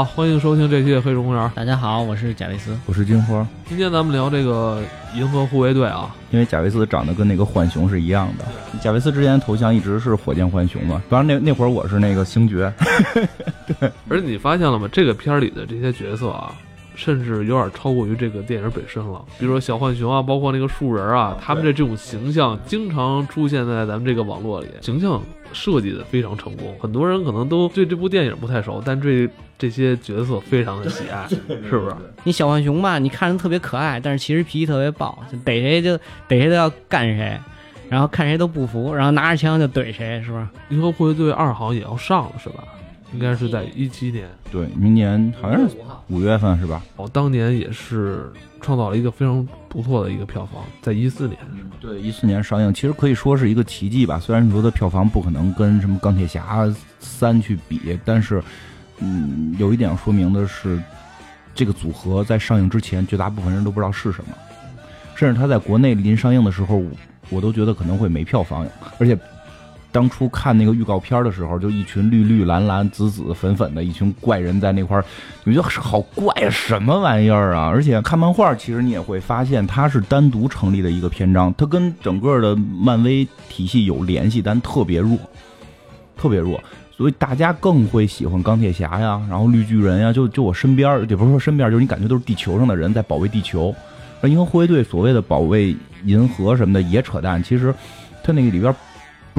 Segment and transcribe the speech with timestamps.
[0.00, 1.44] 好，欢迎收听这期的《黑水公园》。
[1.52, 2.74] 大家好，我是贾维斯。
[2.86, 3.46] 我是金花。
[3.68, 4.82] 今天咱们聊这个
[5.14, 8.46] 银河护卫队啊，因为贾维斯长得跟那个浣熊是一样的。
[8.80, 12.72] 贾维斯之前的头像一直是火箭浣熊嘛，当然那那会儿我是那个星爵。
[13.66, 14.88] 对， 而且你发现了吗？
[14.90, 16.54] 这个片儿里的这些角色啊。
[17.00, 25.18] 甚至有点超过于这个电影本身了，比如说小浣熊啊，包括那个树人啊，他们的这种形象经常出现在咱们这个网络里，形象
[25.54, 26.76] 设计的非常成功。
[26.78, 29.26] 很多人可能都对这部电影不太熟，但对
[29.56, 31.26] 这些角色非常的喜爱，
[31.66, 31.96] 是不是？
[32.22, 35.96] 你小浣熊吧，你看着特别可爱，但是其实脾气特别暴，逮谁就
[36.28, 37.34] 逮谁都要干谁，
[37.88, 40.46] 然后看谁都不服，然后拿着枪就怼谁，是不是？
[40.68, 42.62] 银河护卫队二好像也要上了，是吧？
[43.12, 45.76] 应该是在一七年，对，明年好像是
[46.08, 46.82] 五月份是吧？
[46.96, 51.38] 哦，当年也是创造了一个非常不错的一个票房，在一四年，
[51.80, 54.20] 对，一四年上映，其实可以说是一个奇迹吧。
[54.20, 58.40] 虽然你说的票房不可能跟什么钢铁侠三去比，但是，
[58.98, 60.80] 嗯，有一点要说明的是，
[61.52, 64.34] 这个组合在上映之前，绝大部分人都不知道是什么，
[65.16, 66.80] 甚至他在国内临上映的时候，
[67.28, 68.64] 我都觉得可能会没票房，
[68.98, 69.18] 而且。
[69.92, 75.04] 当初看那个预告片的时候，就一群绿绿蓝蓝紫紫粉粉的一群怪人在那块儿，
[75.42, 77.66] 你觉得好怪，什么玩意儿啊？
[77.66, 85.18] 而且看漫画，其实你也会发现它是单独成立的一个篇章，它跟整个的漫威体系有联系，但特别弱，
[86.16, 86.62] 特别弱，
[86.96, 93.74] 所以大家更会喜欢钢铁侠呀，然后绿巨人呀，就就我身边，也不是说身边，就是你感觉都是地球上的人在保卫地球。
[94.20, 95.74] 而银河护卫队所谓的保卫
[96.04, 97.74] 银河什么的也扯淡，其实
[98.22, 98.72] 它那个里边。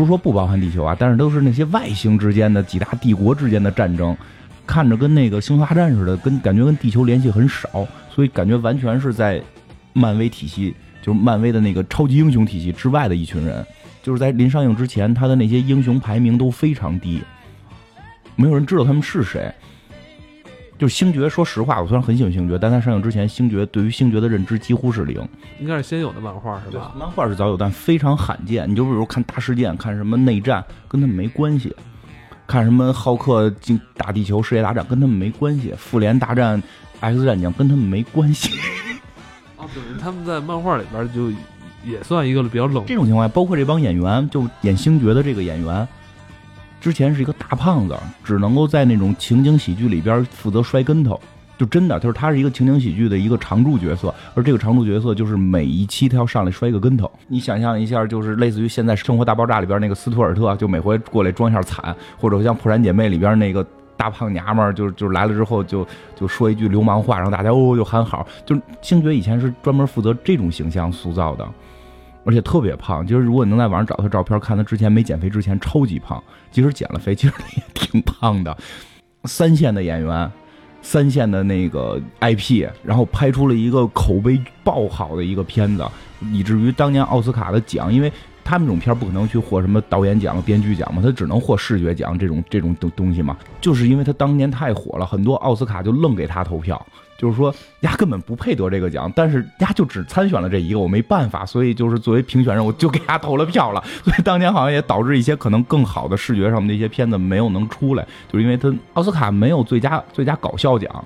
[0.01, 4.17] 不是说不包含地球啊，但是都是那些外星之间的几大帝国之间的战争，
[4.66, 9.40] 看着跟那个星球大战似的，跟感觉跟地球联系很少，所以感觉完全是在
[9.94, 10.73] 漫威体系，
[11.03, 13.63] 就是漫威的那个超级英雄体系之外的一群人。
[14.01, 17.22] 就是在临上映之前，他的那些英雄排名都非常低，
[18.35, 19.53] 没有人知道他们是谁。
[20.81, 25.22] 就是星爵，说实话，我虽然很喜欢星爵，但在上映之前，星爵对于星爵的认知几乎是零。
[25.59, 26.92] 应该是先有的漫画是吧？
[26.97, 28.68] 漫画是早有，但非常罕见。
[28.68, 31.70] 你就比如看大事件，看什么内战，跟他们没关系；
[32.47, 36.59] 看什么浩克进打地球、世界大战，跟他们没关系；复联大战
[37.00, 38.50] X 战警，跟他们没关系。
[39.58, 41.30] 啊，对，他们在漫画里边就
[41.86, 42.84] 也算一个比较冷。
[42.88, 45.88] 这种情况下，包括这帮演员，就演星爵的这个演员。
[46.81, 51.18] 之前是一个大胖子，只能够在那种情景喜剧里边负责摔跟头，
[51.58, 57.09] 就真的，就是他是一个情景喜剧的一个常驻角色，而这个常驻角色就是每一期他要上来摔一个跟头。
[57.28, 63.64] 你想象一下，就是类似于现在《生活大爆炸》里边那个斯图尔特，就每回过来装一下惨，或者像《破产姐妹》里边那个
[63.96, 68.25] 大胖娘们儿，就就来了之后就就说一句流氓话，然后大家哦就喊好。
[68.44, 71.47] 就星爵以前是专门负责这种形象塑造的。
[72.24, 78.56] 而且特别胖，就是如果你能在网上找他照片，看他之前没减肥之前超级胖，即使减了肥，其实也挺胖的。
[79.26, 80.32] 三线的演员，
[80.82, 85.86] 三线的那个 IP，然后拍出了一个口碑爆好的一个片子，
[86.32, 88.12] 以至于当年奥斯卡的奖，因为
[88.44, 96.84] 他们这种片不可能去获什么导演奖、编剧奖嘛，他只能获视觉奖这种这种东东西嘛，就是因为他当年太火了，很多奥斯卡就愣给他投票。
[97.22, 103.84] 就是说，丫根本不配得这个奖，但是丫就只参选了这一个，我没办法，所以就是作为评选人，我就给丫投了票了。
[104.04, 111.06] 所以当年好像也导致一些可能更好的视觉上面的一些片子没有能出来，就是因为他奥斯卡没有最佳最佳搞笑奖，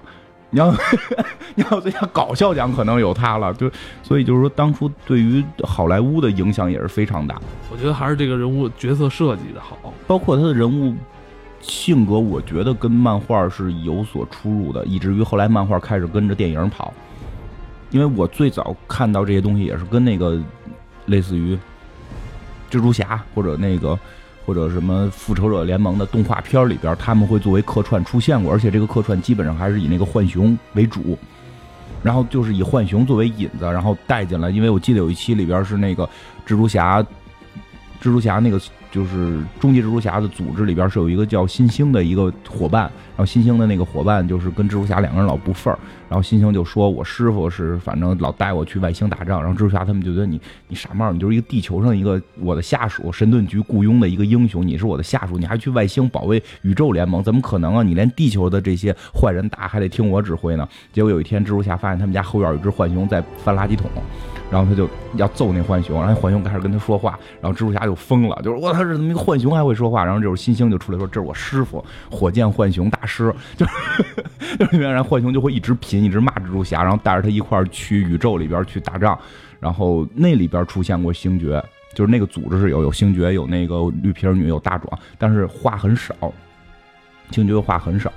[0.52, 0.74] 你要
[1.54, 3.70] 你要最佳搞笑奖可能有他了，就
[4.02, 7.42] 所以就是说当初对于好莱坞的影响也是非常大。
[7.70, 10.96] 我觉得还是这个人物角色设计的好，包括他的人物。
[11.68, 16.94] 性格我觉得跟漫画是有所出入的，以至于后来漫画开始跟着电影跑。
[17.92, 20.40] 因为我最早看到这些东西也是跟那个
[21.06, 21.58] 类似于
[22.70, 23.98] 蜘蛛侠或者那个
[24.46, 31.18] 或者什么复仇者联盟的动画片里边，他们会作为客串出现过，而且这个客串基本上还是以那个浣熊为主，
[32.04, 34.50] 然后就是以浣熊作为引子，然后带进来。
[34.50, 36.06] 因为我记得有一期里边是那个
[36.46, 38.60] 蜘蛛侠，蜘蛛侠那个。
[38.96, 45.78] 就是终极蜘蛛侠的组织里边是有一个叫新星的一个伙伴，然后新星的那个伙伴就是跟蜘蛛侠两个人老不忿儿，
[46.08, 50.40] 然后新星就说：“我师傅是反正老带我去外星打仗。”然后蜘蛛侠他们就觉得你
[50.70, 57.84] 你傻帽，你就是一个地球上一个我的下属，神盾局雇佣的一个英雄，你是我的下属，你还去外星保卫宇宙联盟，怎么可能啊？
[57.84, 60.66] 你连地球的这些坏人打还得听我指挥呢？
[60.94, 63.92] 结果有一天，蜘蛛侠发现他们家后院有只浣熊在翻垃圾桶。
[64.52, 70.06] 然后他就要揍那浣熊，然后浣熊开始跟他说话，然后蜘蛛侠就疯了，就是我他是怎么一个浣熊还会说话？
[70.06, 73.72] 然后这时候新星就出来说：“这是我师傅，火箭浣熊大师。”就是
[74.58, 79.18] 就是然后浣熊就会一直贫，一直骂蜘蛛侠，然后带着他一块儿去宇宙里边去打仗。
[79.60, 81.64] 然后那里边出现过星爵，
[81.96, 86.14] 就是那个组织是有有星爵，有那个绿皮女，有大壮，但是话很少，
[87.32, 88.12] 星爵话很少。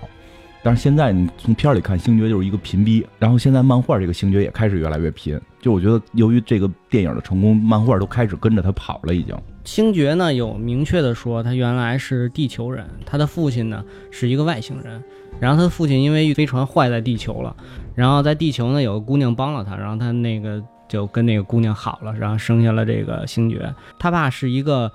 [0.69, 5.41] 但是现在你从片儿里看，星爵就是一个贫逼，然后现在漫画这个星爵也开始越来越贫。
[5.63, 9.35] 就我觉得，由于这个电影的成功，漫画都开始跟着他跑了，已经。
[9.65, 15.03] 星爵呢有明确的说，他原来是地球人，他的父亲呢是一个外星人。
[15.41, 17.57] 然后他的父亲因为飞船坏在地球了，
[17.95, 23.75] 然后在地球呢有个姑娘帮了他，然后他那个就跟那个姑娘好了，然后生下了这个星爵。
[23.99, 24.93] 他爸是一个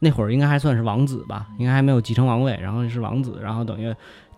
[0.00, 3.94] 那会儿应该还算是王子吧，应该还没有继承王位，然后是王子，然后等于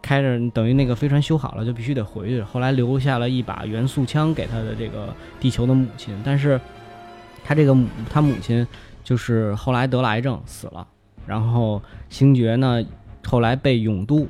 [0.07, 2.41] 开着等于那个飞船修好了就必须得回去。
[2.41, 6.61] 后来留下了一把元素枪给他的这个地球的母亲，但是
[7.45, 8.65] 他这个母他母亲
[9.03, 10.87] 就是后来得了癌症死了，
[11.27, 12.81] 然后星爵呢
[13.25, 14.25] 后来被永都。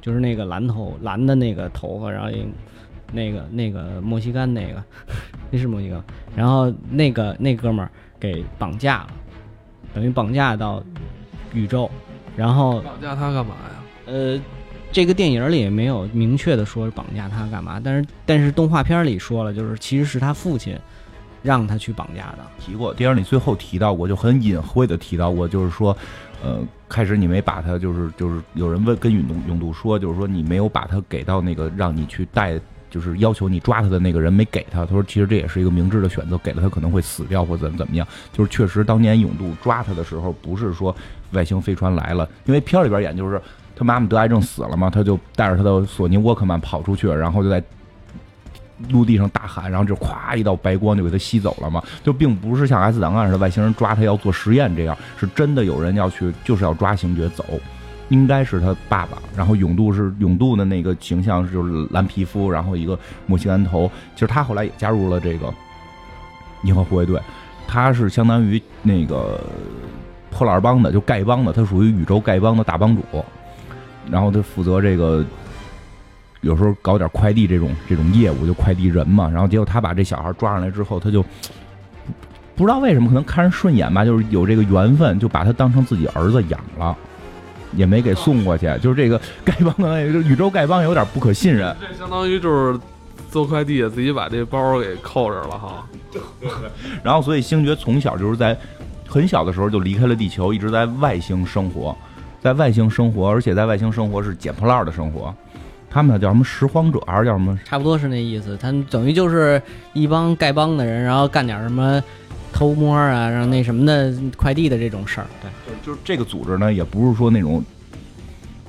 [0.00, 2.28] 就是那个蓝头蓝的那个头发，然后
[3.12, 4.82] 那个那个墨西哥那个，
[5.48, 6.02] 那是墨西哥。
[6.34, 9.06] 然后那个那哥们儿给绑架了，
[9.94, 10.82] 等于绑架到
[11.54, 11.88] 宇宙，
[12.36, 13.84] 然后绑架他干嘛呀？
[14.06, 14.40] 呃，
[14.92, 20.78] 这个电影里也没有明确的说绑架他干嘛，但是但是动画片里说了，就是其实是他父亲
[21.42, 22.38] 让他去绑架的。
[22.60, 25.96] 提过电影里最后提到过，就很隐晦的提到过，就是说。
[26.44, 26.58] 呃，
[26.88, 32.60] 开始你没把他，就是就是有人问跟永度永度说，就是说你没有把他给到那个让你去带，
[32.90, 34.84] 就是要求你抓他的那个人没给他。
[34.84, 38.04] 他说其实这也是一个明智的选择，给了他可能会死掉或怎么怎么样。
[38.32, 40.92] 就是确实当年永度抓他的时候，不是说
[41.30, 43.40] 外星飞船来了，因为片里边演就是
[43.82, 47.62] 他妈妈得癌症死了嘛，他就带着他的索尼沃克曼跑出去，然后就在。
[48.88, 57.44] 陆地上大喊，然后就咵一道白光就给他吸走了嘛，就并不是像 S 档案似的外星人抓他要做实验这样，是真的有人要去，就是要抓星爵走，
[58.08, 59.18] 应该是他爸爸。
[59.36, 65.54] 然后永度是永度的那个形象就是蓝皮肤，然后一个墨西哥头，其实他后来也加入了这个
[66.64, 67.20] 银河护卫队，
[67.68, 69.40] 他是相当于那个
[70.28, 73.02] 破烂帮的，就丐帮的，他属于宇宙丐帮的大帮主，
[74.10, 75.24] 然后他负责这个。
[76.40, 79.30] 有时候搞点快递这种这种业务，就快递人嘛。
[79.30, 81.24] 然后结果他把这小孩抓上来之后，他就
[82.56, 86.96] 不知道为什么，可能看人顺眼吧，就是有这个缘分，就把他当成自己儿子养了，
[87.76, 88.66] 也没给送过去。
[88.82, 89.16] 就是这个
[89.46, 91.72] 丐帮的那个宇宙丐帮有点不可信任。
[91.80, 92.76] 这相当于就是
[93.30, 95.86] 做快递自己把这包给扣着了哈。
[97.04, 98.58] 然后所以星爵从小就是在
[99.06, 101.96] 很小的时候就离开了地球，一直在外星生活，
[102.42, 105.32] 在外星生活，而且在外星生活是捡破烂的生活。
[105.88, 107.56] 他们叫什么拾荒者还是叫什么？
[107.64, 108.56] 差不多是那意思。
[108.56, 109.62] 他等于就是
[109.92, 112.02] 一帮丐帮的人，然后干点什么
[112.52, 115.26] 偷摸啊，然后那什么的快递的这种事儿。
[115.40, 117.62] 对，就是就是这个组织呢，也不是说那种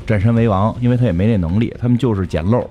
[0.05, 1.73] 占山为王，因为他也没那能力。
[1.79, 2.69] 他们就是捡漏，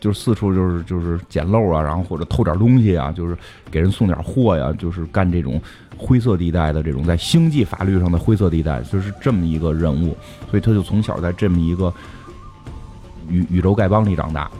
[0.00, 3.36] 就是四处就是就是捡漏啊，然后或者偷点东西啊，就是
[3.70, 5.60] 给人送点货呀，就是干这种
[5.96, 10.16] 灰色地带的这种在星际法律上的灰色地带，就是这么一个人物。
[10.50, 11.92] 所以他就从小在这么一个。
[13.30, 14.50] 宇宇宙丐帮里长大，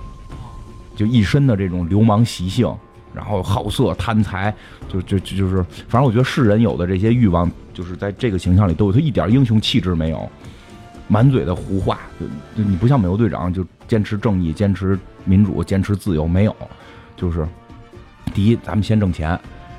[0.95, 2.71] 就一身的这种流氓习性，
[3.15, 4.55] 然后好色贪财，
[4.91, 10.31] 就就就就是，反正我觉得世人有的这些欲望，就是在这个形象里都有，他一点英雄气质没有，
[11.09, 16.55] 满嘴的胡话，就就你不像美国队长，就坚持正义、坚持民主、坚持自由，没有，
[17.17, 17.47] 就是
[18.33, 19.39] 第一咱们先挣钱，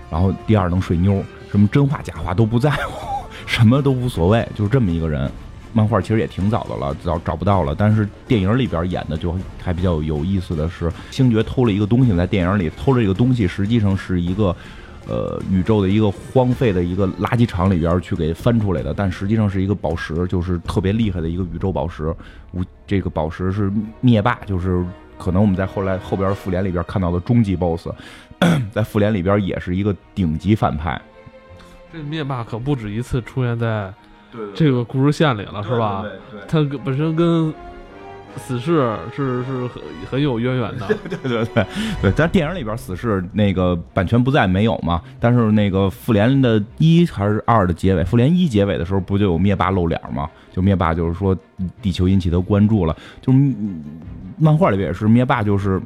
[0.09, 5.31] 然后第二能睡妞，什么真话假话都不在乎，什么都无所谓，就是这么一个人。
[5.71, 7.75] 漫画其实也挺早的了，找找不到了。
[7.77, 14.55] 但是电影里边演的就还比较有意思的是，星爵偷了一个东西，在电影里偷了这个东西，实际上是一个，
[15.09, 22.15] 呃，宇宙的一个荒废的一个垃圾场里边去给翻出来的，但实际上是一个宝石，就是特别厉害的一个宇宙宝石。
[22.51, 24.85] 无这个宝石是灭霸，就是
[25.17, 27.89] 可能我们在后来后边复联里边看到的终极 BOSS，
[28.71, 31.01] 在复联里边也是一个顶级反派。
[31.91, 33.91] 这灭霸可不止一次出现在。
[34.31, 36.05] 对这个故事线里了，是吧？
[36.29, 37.51] 对，他本身跟
[38.37, 40.87] 死侍是是很很有渊源的。
[40.87, 41.65] 对对对
[42.01, 45.01] 对，在电影里边，死侍那个版权不在没有嘛？
[45.19, 50.29] 但是那个复联的一还是二的结尾，复联一结尾的时候不就有灭霸露脸吗？
[50.51, 51.37] 就灭霸就是说
[51.81, 53.39] 地球引起他关注了，就是
[54.37, 55.81] 漫画里边也是灭霸就是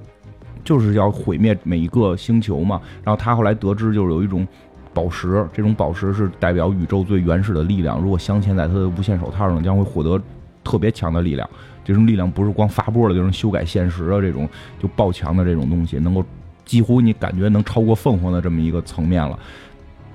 [0.63, 2.79] 就是要毁灭每一个星球嘛。
[3.03, 4.47] 然后他后来得知就是有一种。
[4.95, 7.99] 宝石，这种宝石是代表宇宙最原始的力量。
[7.99, 10.21] 如果镶嵌在他的无限手套上，将会获得
[10.63, 11.49] 特别强的力量。
[11.83, 14.47] 这种力量不是光发波的，就是修改现实啊，这种
[14.79, 16.23] 就爆强的这种东西，能够
[16.65, 19.37] 几乎你感觉能超过凤凰的这么一个层面了。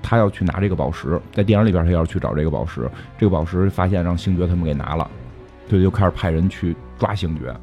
[0.01, 5.09] 他要去拿这个宝石，在电影里边他要去找这个宝石，这个宝石发现让星爵他们给拿了，
[5.67, 7.53] 对，就开始派人去抓星爵，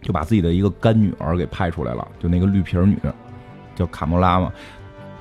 [0.00, 2.96] 就把自己的一个干女儿给派出来了，就那个绿皮女，
[3.74, 4.52] 叫卡莫拉嘛。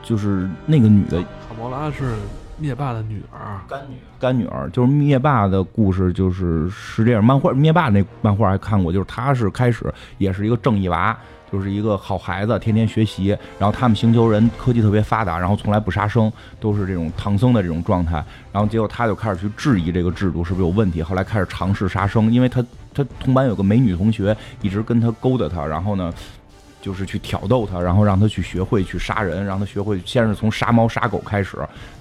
[0.04, 2.14] 就是那个女的，卡莫拉是
[2.60, 7.24] 灭霸的女儿，干女儿干女儿就是灭霸的故事，就是是这样。
[7.24, 11.16] 漫画灭霸那漫画还看过，就是他是开始也是一个正义娃，
[11.52, 13.38] 就是一个好孩子，天天学习。
[13.60, 18.16] 然后他们星球人科技特别发达，然后从来不杀生，都是这种唐僧的这种状态。
[18.52, 26.12] 然后结果他就开始去质疑这个制度是不是有问题，后来开始尝试杀生，因为他他同班有个美女同学一直跟他勾搭他，然后呢。
[26.88, 31.58] 就是去挑逗他，然后让他去学会去杀人，让他学会先是从杀猫杀狗开始，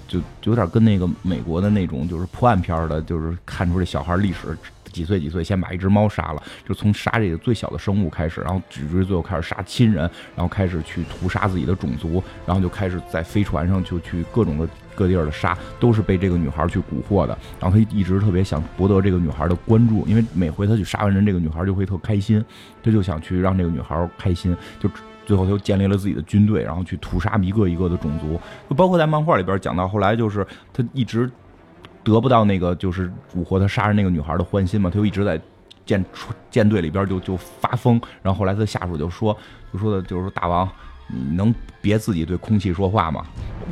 [0.07, 4.57] 就有点跟那个美国的那种就是破案片的，就是看出这小孩历史
[4.93, 14.65] 几岁几岁先把一只猫杀了，就从杀这个最小的生物开始，然后直至最后开始杀亲人，然后开始去屠杀自己的种族，然后就开始在飞船上就去各种的。
[14.97, 22.43] 各地儿的杀都是被这个女孩去蛊惑的，然后他一直特别想博得这个女孩的关注，因为每回他去杀完人，这个女孩就会特开心，
[22.81, 24.89] 他就想去让这个女孩开心，就
[25.23, 31.29] 最后他又建立了自己的军队，然后去屠杀一个一个的种族，就包括在漫画里边讲到后来，就是他一直
[32.03, 35.39] 得不到那个就是蛊惑他杀人那个女孩的欢心嘛，他就一直在
[35.85, 36.03] 舰
[36.49, 39.37] 舰队里边就就发疯，然后后来他下属就说
[39.71, 40.67] 就说的就是说大王。
[41.07, 43.25] 你能别自己对空气说话吗？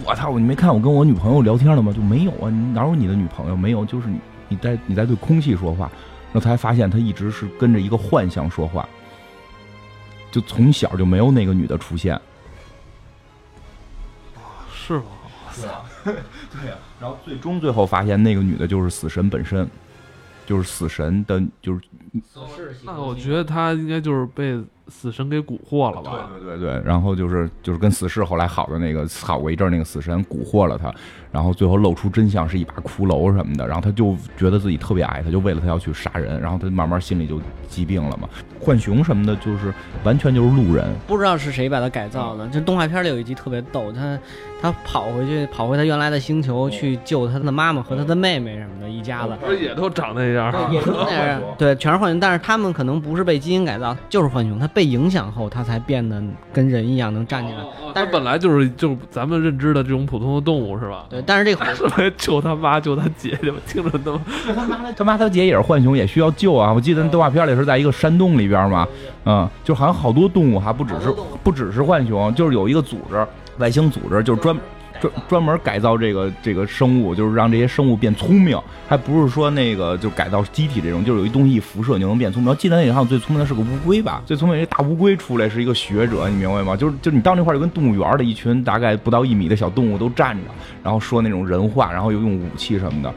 [0.06, 0.38] 我操！
[0.38, 1.94] 你没看我跟我女朋友聊天了吗？
[1.94, 2.50] 就没有啊！
[2.74, 3.56] 哪有你的女朋友？
[3.56, 5.90] 没有，就是你你在你在对空气说话。
[6.34, 8.88] 然后他还发现他一直是跟着一个幻象说话，
[10.32, 12.20] 就从小就没有那个女的出现。
[14.74, 15.06] 是吗？
[16.04, 16.76] 对呀。
[17.00, 19.66] 然后最终最后发现那个女的就是死神本身，
[20.46, 21.82] 就是死神的，就是。
[22.84, 24.60] 那我觉得他应该就是被。
[24.88, 26.30] 死神给蛊惑了吧？
[26.32, 30.94] 对对对对，然后就是就是跟死侍后来好的那个好过一阵那个死神蛊惑了他，
[31.32, 38.30] 然后最后露出真相是一把骷髅什么的，然后他就觉得自己特别爱他，就为了他要去杀人，然后他慢慢心里就疾病了嘛。
[38.64, 42.48] 浣熊什么的，就是完全就是路人，不知道是谁把他改造的。
[42.50, 44.20] 就动画片里有一集特别逗，他
[44.62, 50.72] 他跑回去跑回他原来的星球去救他的妈妈和他的妹妹什么的一家子，不是也都长那样？
[50.72, 54.70] 也都那样，对，全是浣熊，但是他们可能不是被基因改造，就是浣熊，它。
[54.76, 56.22] 被影响后，它才变得
[56.52, 57.60] 跟人一样能站起来。
[57.94, 61.06] 但本来就是就是咱们认知的这种普通的动物，是吧？
[61.10, 61.24] 对。
[61.26, 64.20] 但是这个 救他妈救他姐姐，听着都
[64.54, 66.74] 他妈他妈他姐也是浣熊，也需要救啊！
[66.74, 68.86] 我记得动画片里是在一个山洞里边嘛，
[69.24, 71.10] 嗯，就好像好多动物，还不只是
[71.42, 73.26] 不只是浣熊，就是有一个组织，
[73.60, 74.54] 外星组织，就是专。
[75.28, 82.50] 专门改造这个这个生物，就是让这些生物变聪明，还不是说那个就改造机体这种，就是有一东西一辐射你就能变聪明。
[82.50, 86.76] 我记得那里好像最聪明的是个乌龟吧，最聪明一个大乌龟出来是一个学者，你明白吗？
[86.76, 90.44] 就是就你到那块就跟动物园的一群大概不到一米的小动物都站着，
[90.84, 93.14] 然后说那种人话，然后又用武器什么的。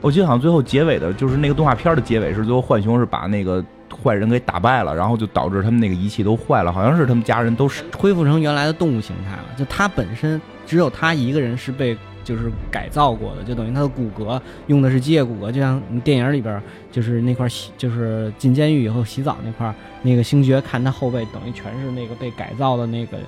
[0.00, 3.64] 我记得好像最后结尾的就是那个动画片的结尾是最后浣熊是把那个
[4.02, 10.40] 坏人给打败了，然后就导致他们那个仪器都坏了，好像是他们家人都是恢复成原来的动物形态了，就它本身。
[10.66, 23.18] 只有他一个人是被就是改造过的，就等于他的骨骼用的是机械骨骼，就像电影里边就是那块洗，就是进监狱以后洗澡那块，那个星爵看他后背，等于全是那个被改造的那个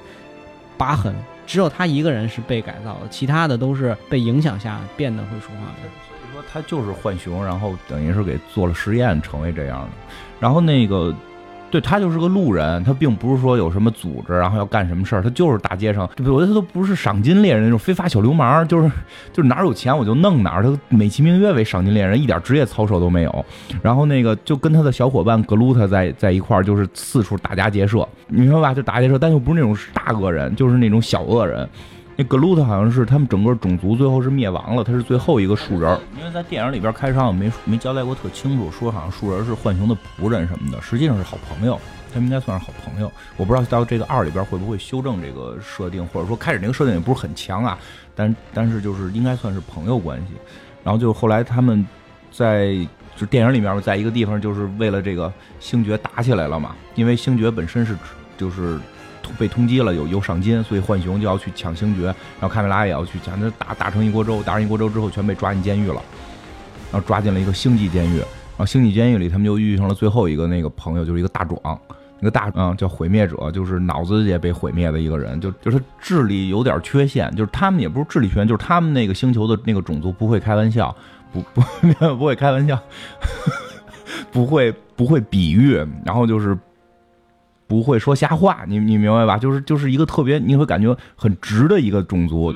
[0.78, 1.14] 疤痕。
[1.46, 5.88] 只有他一个人是被改造的，其他的都是被影响下变得会说话的。
[6.08, 9.88] 所以说他就是浣熊，然后等于是给做了实验成为这样的。
[10.40, 11.14] 然后那个。
[11.74, 18.88] 对他就是个路人，他并不是说有什么组织，然后要干什么事儿，他就是大街上，我觉得他都不是赏金猎人那种非法小流氓，就是
[19.32, 23.44] 就是哪有钱我就弄哪儿，他美其名曰为赏金猎人，一点职业操守都没有。
[23.82, 28.72] 然后那个就跟他的小伙伴格鲁特在在一块儿，就是四处打家劫舍，你明白吧？
[28.72, 31.68] 就打家劫舍，但又不是那种大恶人，就是那种小恶人。
[32.16, 35.98] 那格鲁特好像是他们整个种族最后是灭亡了，他是最后一个树人。
[36.16, 41.76] 因为在电影里边开场没没交代过特清楚，说好像树人是浣熊的仆人什么的，实际上是好朋友，
[42.12, 43.10] 他们应该算是好朋友。
[43.36, 47.76] 我不知道到这个二里边会不会修正这个设定，或者说开始那个设定也不是很强啊，
[48.14, 50.34] 但但是就是应该算是朋友关系。
[50.84, 51.84] 然后就后来他们
[52.30, 52.76] 在
[53.16, 57.96] 就电影里面在一个地方就是为了这个星爵打起来了嘛，因为星爵本身是
[58.38, 58.78] 就是。
[59.38, 66.02] 被通缉了，有有赏金，所以浣熊就要去抢星爵，然后卡梅拉也要去抢，那打打成一锅粥，打成一锅粥之后，全被抓进监狱了，
[66.92, 71.58] 然后抓进了一个星际监狱，然后星际监狱里，他们就遇上了最后一个那个朋友，就是一个大壮，
[72.20, 80.94] 那个大嗯叫毁灭者，就是脑子也被毁灭的一个人，就就是智力有点缺陷，就是他们也不是智力缺陷，就是他们那个星球的那个种族不会开玩笑，
[81.32, 81.60] 不不
[82.16, 82.78] 不会开玩笑，
[84.30, 86.56] 不会不会比喻，然后就是。
[87.74, 89.36] 不会说瞎话，你你明白吧？
[89.36, 92.54] 就是就是一个特别你会感觉很直的一个种族，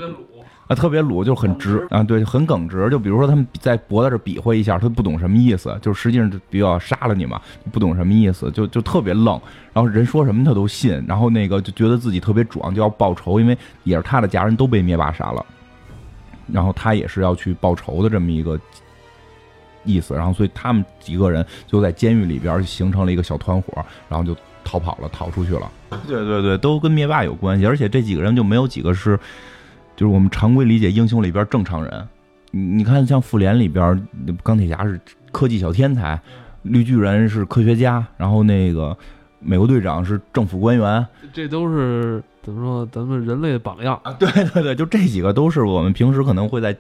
[0.69, 2.89] 啊，特别鲁，就是很直啊，对，很耿直。
[2.89, 7.41] 就比如说他们在脖子这比划一下，他不懂什么意思，就实际上就比较杀了你嘛，
[7.73, 9.41] 不懂什么意思，就就特别愣。
[9.73, 15.45] 然后人说什么他都信，然后那个就觉得自己特别壮，就要报仇，因为也是他的家人都被灭霸杀了。
[16.53, 18.59] 然后他也是要去报仇的这么一个
[19.85, 24.35] 意思，然后所以他们几个人就在监狱里边形成了一个小团伙，然后就
[24.69, 25.73] 逃跑了，逃出去了。
[26.07, 29.19] 对对对，都跟灭霸有关系，而且这几个人就没有几个是，
[29.97, 32.09] 就是我们常规理解英雄里边正常人。
[32.51, 34.07] 你你看，像复联里边，
[34.43, 35.01] 钢铁侠是
[35.33, 36.21] 科技小天才，
[36.65, 38.95] 绿巨人是科学家，然后那个
[39.41, 42.87] 美国队长是政府官员这都是怎么说？
[42.93, 43.99] 咱们人类的榜样。
[44.03, 46.75] 啊， 对对对，就这几个都是我们平时可能会在，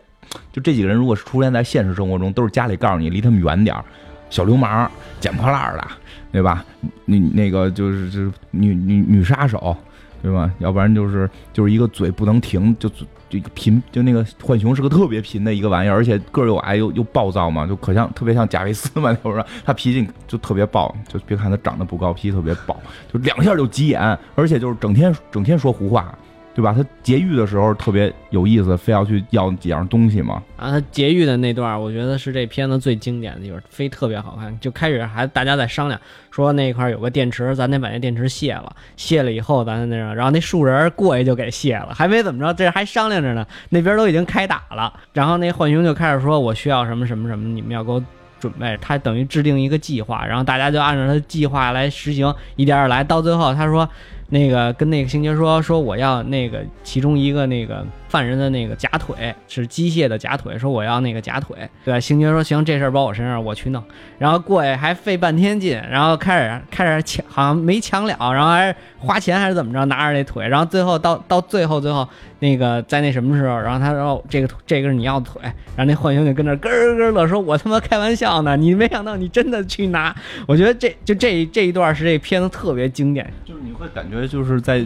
[0.52, 3.84] 就这几个人如果是出现在现实生活中，都是家里告诉你离他们远点儿，
[4.30, 5.86] 小流氓、捡破烂的，
[6.32, 6.64] 对吧？
[7.04, 9.76] 那那个就是就是女女女杀手，
[10.22, 10.50] 对吧？
[10.58, 22.74] 要不然就是就是一个嘴不能停，就就贫，就那个浣熊是个特别贫的一个玩意儿，而且个儿又矮又又暴躁嘛，就可像特别像贾维斯嘛，就是他脾气就特别暴，就别看他长得不高，脾气特别暴，
[23.12, 26.16] 就两下就急眼，而且就是整天整天说胡话，
[26.58, 26.74] 对吧？
[26.76, 30.42] 他劫狱的时候特别有意思，非要去要几样东西嘛。
[30.56, 34.58] 啊，他劫狱的那段，我觉得是这片子最经典的地方，非特别好看。
[34.58, 36.00] 就开始还大家在商量，
[36.32, 44.92] 说那块儿有个电池，咱得把那电池卸了，卸了以后咱那个，然后那树人过去就给卸了，还没怎么着，这还商量着呢，那边都已经开打了。
[45.12, 48.02] 然后那浣熊就开始说，我需要什么什么什么，你们要给我
[48.40, 48.76] 准备。
[48.80, 53.88] 他等于制定一个计划，然后大家就按照他的计划来实行，一点点来，到最后他说。
[54.28, 62.00] 那个跟那个星爵说说我要那个其中一个那个犯人的那个假腿是机械的假腿，说我要那个假腿，对吧？
[62.00, 63.82] 星爵说行，这事儿包我身上，我去弄。
[64.18, 72.08] 然后过去还费半天劲，然后开始开始抢，好像没抢了，然后还是花钱还是怎么着，拿着那腿，然后最后到到最后最后
[72.40, 75.42] 那个在那什么时候，然后他说这个这个是你要的腿，
[75.76, 80.14] 然后那浣熊就跟那咯咯咯乐说，我他妈开玩笑呢，你没想到你真的去拿。
[80.46, 84.84] 我觉得这就这这一段是这片子特别经典，就是你会感觉就是在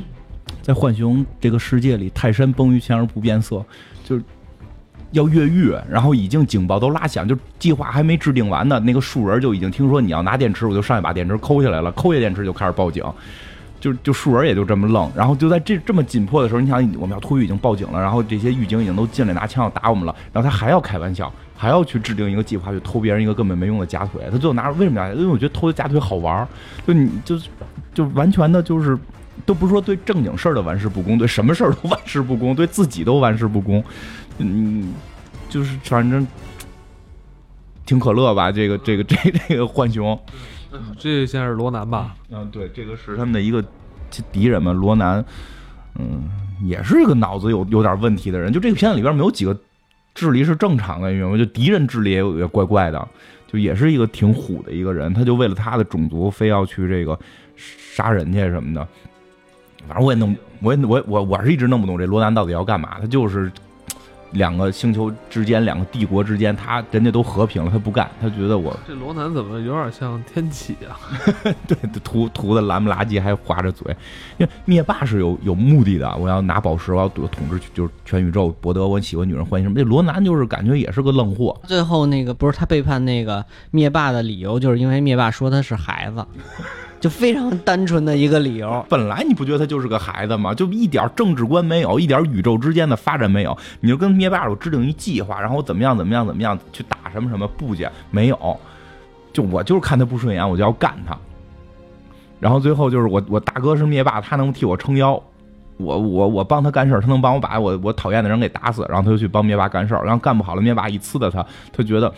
[0.63, 3.63] 在浣熊这个世界里，泰山崩于前而不变色，
[4.05, 4.23] 就是
[5.11, 13.05] 要越狱，然后已经警报都拉响，就计划还没制定完呢，那个树人就已经听说你要拿电池，我就上去把电池抠下来了，抠下电池就开始报警。
[13.81, 25.13] 就就树人也就这么愣，然后就在这这么紧迫的时候，你想我们要突狱已经报警了，然后这些狱警已经都进来拿枪要打我们了，然后他还要开玩笑，还要去制定一个计划去偷别人一个根本没用的假腿，他最后拿着为什么呀？
[25.13, 26.47] 因为我觉得偷的假腿好玩，
[26.87, 27.37] 就你就
[27.93, 28.97] 就完全的就是
[29.45, 33.83] 都不是说对正经事儿的玩世不恭，对什么事儿都玩世不恭，对自己都玩世不恭，
[34.39, 34.93] 嗯，
[35.49, 36.27] 就是反正
[37.85, 39.17] 挺可乐吧，这个这个这
[39.49, 40.19] 这个浣熊。
[40.99, 42.15] 这现在是罗南吧？
[42.31, 43.63] 嗯，对，这个是他们的一个
[44.31, 45.23] 敌人嘛，罗南，
[45.99, 46.23] 嗯，
[46.63, 48.51] 也是一个脑子有有点问题的人。
[48.53, 49.55] 就这个片子里边没有几个
[50.15, 51.37] 智力是正常的，你明白吗？
[51.37, 53.09] 就敌人智力也有也怪怪的，
[53.47, 57.19] 就也是一个挺虎的一个人，他就为了他的种族非要去这个
[57.57, 58.89] 杀人去什么的。
[59.89, 63.51] 反正我也弄，我也我我我是一直弄不懂这罗南到底要干嘛，他就是。
[64.33, 70.97] 两个星球之间，两个帝国之间，他人家都和平了，他不干，他觉得我这罗南怎么有点像天启啊？
[71.69, 73.95] 对，涂涂的蓝不拉几，还划着嘴。
[74.39, 79.75] 因为灭霸是有有目的的，我要拿宝石，我要统治就是全宇宙，博得我喜欢女人欢心什么。
[79.75, 81.55] 这罗南就是感觉也是个愣货。
[81.67, 86.27] 最后那个不是他背叛那个灭霸的理由，就是因为灭霸说他是孩子。
[87.03, 90.55] 就非常单纯的一个理由，本来你不觉得他就是个孩子吗？
[90.55, 98.57] 就一点政治观没有，一点宇宙之间的发展没有，你就跟灭霸我制定一计划，然后怎么样怎么样怎么样去打什么什么部件没有，
[99.33, 101.19] 就我就是看他不顺眼，我就要干他。
[102.39, 105.21] 然后最后就是我我大哥是灭霸，他能替我撑腰，
[105.79, 112.15] 我我我帮他干事他能帮我把我我讨厌的人给打死，然后他就去帮灭霸干事然后干不好了，灭霸一呲的他，他觉得。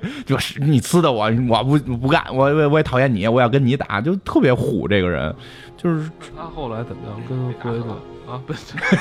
[0.24, 5.34] 就是你呲的我，我不不干，我我我也讨厌你，我要跟你打，就特别虎这个人，
[5.76, 7.20] 就是他后来怎么样？
[7.28, 7.88] 跟龟子
[8.28, 8.40] 啊，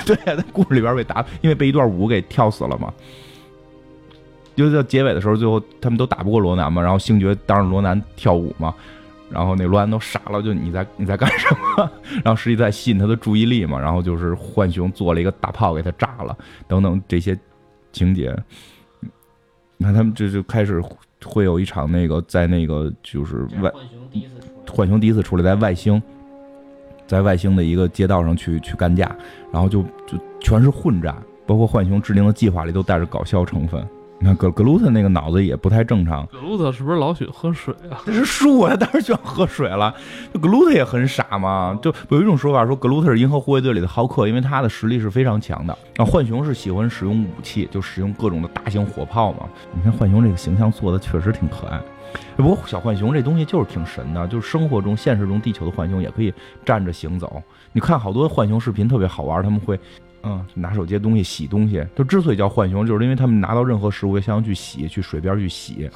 [0.05, 2.93] 对 对，在故事里边被打，因为被一段舞给跳死了嘛。
[4.55, 8.73] 就在结尾的时候，最后他们都打不过罗南嘛，然后星爵当着罗南跳舞嘛，
[9.29, 11.89] 然后那罗南都傻了，就你在你在干什么？
[12.23, 17.37] 然后实际在吸引他的注意力嘛，然后就是浣熊做了一个大炮给他炸了，等等这些
[17.93, 18.37] 情节。
[19.81, 20.79] 你看他们这就开始
[21.25, 23.71] 会有一场那个在那个就是外
[24.67, 25.99] 浣熊第一次出来在外星，
[27.07, 29.11] 在外星的一个街道上去去干架，
[29.51, 31.15] 然后就就全是混战，
[31.47, 33.83] 包括浣熊制定的计划里都带着搞笑成分。
[34.23, 36.23] 你看格格鲁特那个脑子也不太正常。
[36.27, 37.99] 格鲁特是不是老喜欢喝水啊？
[38.05, 39.91] 这是树啊， 当然喜欢喝水了。
[40.39, 45.75] 格鲁特也很傻嘛，就有一种说法说格鲁特是银河护卫队里的浩克，因为他的实力是非常强的。
[45.95, 49.49] 然后浣熊是喜欢使用武器，就使用各种的大型火炮嘛。
[49.73, 51.81] 你看浣熊这个形象做的确实挺可爱。
[52.37, 56.31] 不过小浣熊这东西就是挺神的，就是生活中现实中地球的浣熊也可以
[56.63, 57.41] 站着行走。
[57.73, 59.79] 你看好多浣熊视频特别好玩，他们会
[60.23, 65.89] 嗯，拿手接东西、洗东西，就之所以叫浣熊，就是因为他们拿到任何食物也想去洗，去水边去洗。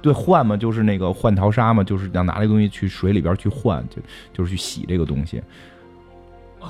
[0.00, 4.02] 对，换嘛，就是那个换淘沙嘛，就是想拿这个东西去水里边去换，就
[4.32, 5.42] 就是去洗这个东西。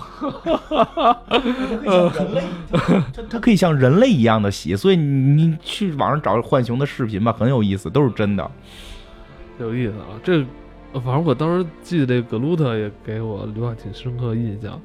[3.12, 8.50] 它它可以像人类一样的洗，所以你你去网上找浣熊的视频吧，很有意思，都是真的。
[9.60, 10.18] 有意思啊！
[10.24, 10.44] 这
[10.92, 14.80] 呃反正我当时记得这格鲁特也给我留下挺深刻的印象，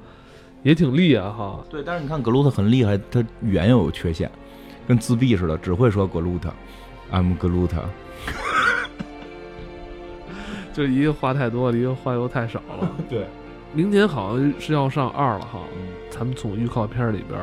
[0.64, 1.60] 也挺厉害哈。
[1.70, 4.30] 对，但是你看格鲁特很厉害，他语言又有缺陷，
[4.88, 6.52] 跟自闭似的，只会说格鲁特
[7.12, 7.84] ，I'm 格鲁特。
[10.74, 12.90] 就一个话太多了，一个话又太少了。
[13.10, 13.26] 对，
[13.74, 15.60] 明年好像是要上二了哈，
[16.10, 17.40] 咱们从预告片里边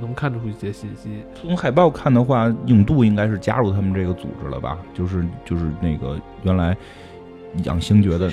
[0.00, 1.22] 能看出一些信息。
[1.34, 4.78] 从海报看的话，影度应该是加入他们这个组织了吧？
[4.92, 6.76] 就是就是那个原来
[7.64, 8.30] 养星爵的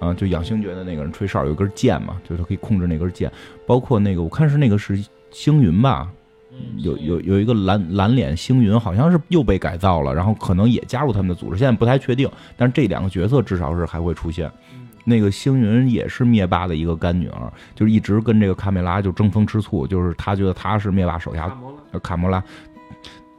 [0.00, 3.30] 啊，就养星爵的那个人吹哨有一根剑嘛，就是他可以控制那根剑，
[3.64, 6.10] 包括那个我看是那个是星云吧。
[6.78, 12.28] 有有有一个蓝蓝脸星云，好像是又被改造了，然后可能也加入他们的组织，现在不太确定。
[12.56, 14.50] 但是这两个角色至少是还会出现。
[15.04, 21.56] 那个星云也是灭霸的一个干女儿，就是一直跟这个卡梅拉就争风吃醋，就是他觉得他是灭霸手下
[21.92, 22.42] 呃卡莫拉，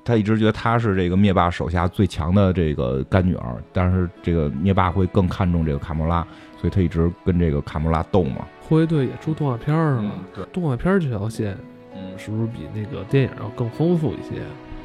[0.04, 6.26] 他一直觉得他是这个灭霸手下最强的这个干女儿，但是这个灭霸会更看重这个卡莫拉，
[6.62, 8.45] 所以他一直跟这个卡莫拉斗嘛。
[8.62, 11.58] 护卫队也出动画片儿了，对，动画片儿这条线，
[11.95, 14.41] 嗯，是不是比那个电影要更丰富一些？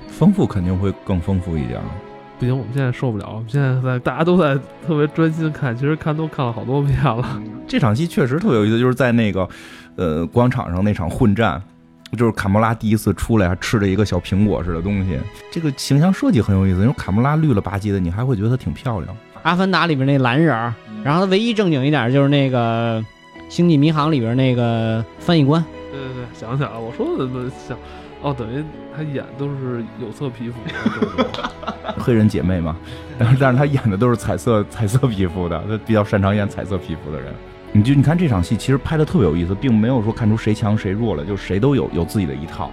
[0.08, 1.80] 丰富肯定会更丰富一点。
[2.38, 7.42] 不行，我们现在受不了，我们现在在大家都在特别专心看，其实看都看了好多遍了。
[7.66, 9.48] 这场戏确实特别有意思，就是在那个
[9.96, 11.62] 呃广场上那场混战，
[12.16, 15.18] 就是卡莫拉第一次出来还吃着一个小苹果似的东西，
[15.50, 19.16] 这个形象设计很有意思，因为卡莫拉绿了吧唧的，你还会觉得她挺漂亮。
[19.46, 23.00] 阿凡达里边那蓝人儿，然后他唯一正经一点就是那个
[23.48, 27.78] 星际迷航里边那个翻译官，对对对，想起来了，我说的想，
[28.22, 30.56] 哦，等于他演都是有色皮肤
[31.96, 32.76] 黑人姐妹嘛，
[33.16, 37.32] 但是但是她演的都是彩色彩色皮肤的，他比较擅长演彩色皮肤的人。
[37.70, 42.68] 你就你看这场戏，其实拍的特别有意思，并没有说看出谁强谁弱了，就谁都有有自己的一套，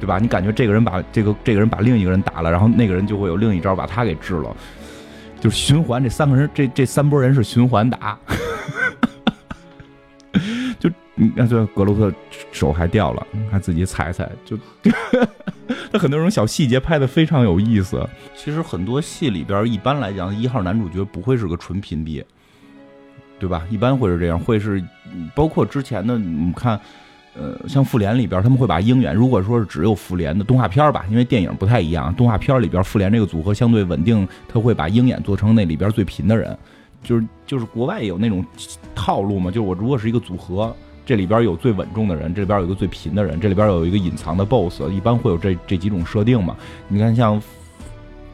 [0.00, 0.18] 对吧？
[0.18, 4.56] 你感觉这个人把这个这个人把另一个人打了，然后那个人就会有另一招把他给治了，
[5.40, 6.02] 就是循环。
[6.02, 8.18] 这三个人这这三拨人是循环打，
[10.78, 12.12] 就你看这格鲁特
[12.52, 14.58] 手还掉了，还自己踩踩，就
[15.92, 18.06] 他很多种小细节拍的非常有意思。
[18.36, 22.24] 其实很多戏里边，一般来讲，一号男主角不会是个纯屏蔽，
[23.38, 23.64] 对吧？
[23.70, 24.82] 一般会是这样，会是
[25.34, 26.80] 包括之前的，你看，
[27.38, 36.58] 呃，像复联里边，他们会把鹰眼，如果说是只有复联的动画片吧，因为电影不太一样，动画片里边复联这个组合相对稳定，他会把鹰眼做成那里边最贫的人，
[37.02, 38.44] 就是就是国外有那种
[38.94, 40.74] 套路嘛，就是我如果是一个组合。
[41.06, 46.54] 这里边有最稳重的人，这里边有一个最贫的人，这里边有一个隐藏的 BOSS，一般会有这这几种设定嘛。
[46.86, 47.40] 你看像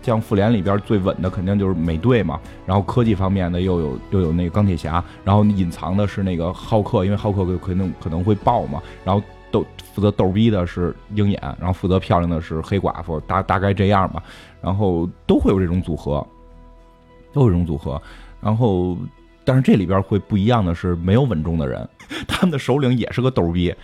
[0.04, 9.64] 像复联里边最稳的肯定就是美队嘛，然后科技方面的又有又有那个钢铁侠，然后隐藏的是那个浩克，因为浩克可能可能会爆嘛，然后逗
[9.94, 14.22] 负责逗逼的是鹰眼，然后负责漂亮的是黑寡妇，大大概这样吧，
[14.60, 16.24] 然后都会有这种组合，
[17.32, 18.00] 都有这种组合，
[18.40, 18.96] 然后。
[19.46, 21.86] 但是这里边会不一样的是，没有稳重的人，
[22.26, 23.74] 他们的首领也是个逗逼，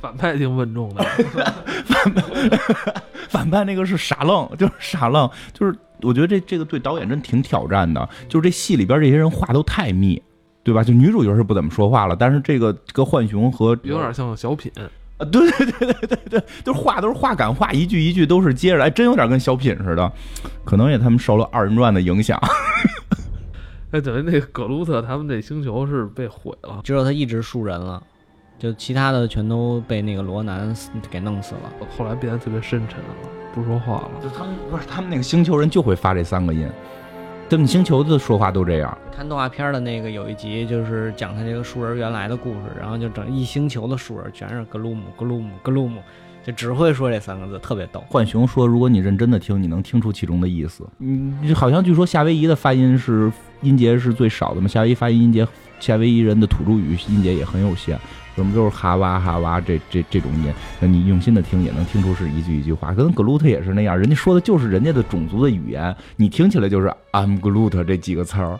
[0.00, 1.04] 反派挺稳重的，
[3.32, 10.22] 反派那个是傻愣， 就是傻愣，就是我觉得这这个对导演真挺挑战的，就是这戏里边这些人话都太密，
[10.62, 10.84] 对吧？
[10.84, 14.70] 就女主角是不怎么说话了，但是这个这个浣熊和有点像小品。
[15.18, 20.12] 啊，对对对对对对，就是话都是话赶话，一句一句都是接着来，真有点跟小品似的，
[20.64, 22.40] 可能也他们受了二人转的影响。
[23.92, 28.02] 哎，等于那个葛鲁特他们那星球是被毁了，只有他一直树人了，
[28.62, 30.72] 就其他的全都被那个罗南
[31.10, 31.72] 给弄死了。
[31.98, 33.06] 后来变得特别深沉了，
[33.52, 34.10] 不说话了。
[34.22, 36.68] 就他们不是他们那个星球人就会发这三个音，
[37.50, 38.96] 他们星球的说话都这样。
[39.10, 46.00] 看动画片的那个有一集就是讲他这个树人原来的故事，然后就整一星球的树人全是格鲁姆格鲁姆格鲁姆，
[46.44, 48.04] 就只会说这三个字，特别逗。
[48.08, 50.88] 浣熊说：“如果你认真的听，你能听出其中的意思。
[51.00, 55.44] 嗯，好像据说夏威夷的发音是音节是最少的嘛，夏威夷发音音节，
[55.80, 57.98] 夏威夷人的土著语音节也很有限，
[58.34, 62.92] 怎么就是哈哇哈哇这这这种音，那你用心的听也能听出是一句一句话。
[62.94, 68.58] 跟格鲁特也是那样，人家说的就是人家的种族的语言，你听起来就是 I'm Groot 这几个词儿。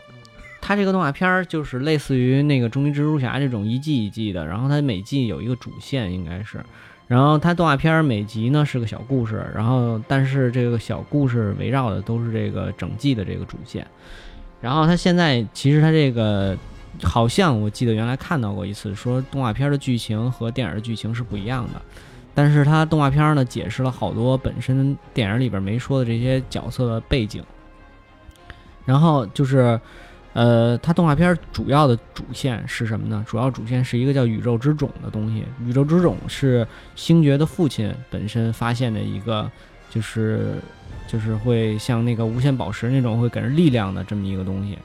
[0.60, 6.60] 他这个动画片儿就是类似于那个《终极蜘蛛侠》这种一季一季的，然后它每季有一个主线，应该是。
[7.08, 13.84] 然后它动画片儿每集呢是个小故事，然后但是这个小故事围绕的都是这个整季的这个主线。
[14.60, 16.56] 然后它现在其实它这个
[17.02, 21.80] 好像我记得原来看到过一次，说动画片的剧情和电影的剧情是不一样的，
[22.34, 27.42] 但是它动画片呢解释了好多本身电影里边没说的这些角色的背景，
[28.84, 29.80] 然后就是。
[30.34, 33.22] 呃，它动画片主要的主线是什么呢？
[33.28, 35.44] 主要主线是一个叫宇宙之种的东西。
[35.62, 39.50] 宇宙之种是星爵的父亲本身发现的一个，
[39.90, 40.54] 就是
[41.06, 44.78] 就是会像那个无限宝石那种会给人力量的这么一个东西。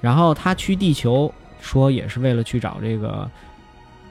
[0.00, 1.30] 然后他去地球，
[1.64, 3.28] 说也是为了去找这个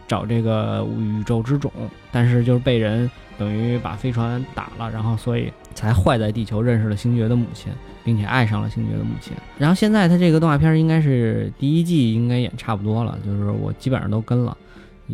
[0.08, 1.72] 找这个宇宙之种，
[2.12, 7.72] 但是就是被人等于把飞船打了，然后所以才坏在地球，认识了星爵的母亲。
[8.06, 9.32] 并且爱上了星爵的母亲。
[9.58, 14.58] 然后现在他这个动画片应该是第一季应该演差不多了，就是我基本上都跟了，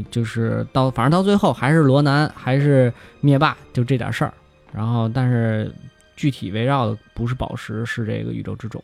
[0.10, 4.34] 就是到反正到最后还是罗南还是灭霸就这点事儿。
[4.73, 5.71] 然后但是
[6.15, 8.84] 具体围绕的不是宝石，是这个宇宙之种。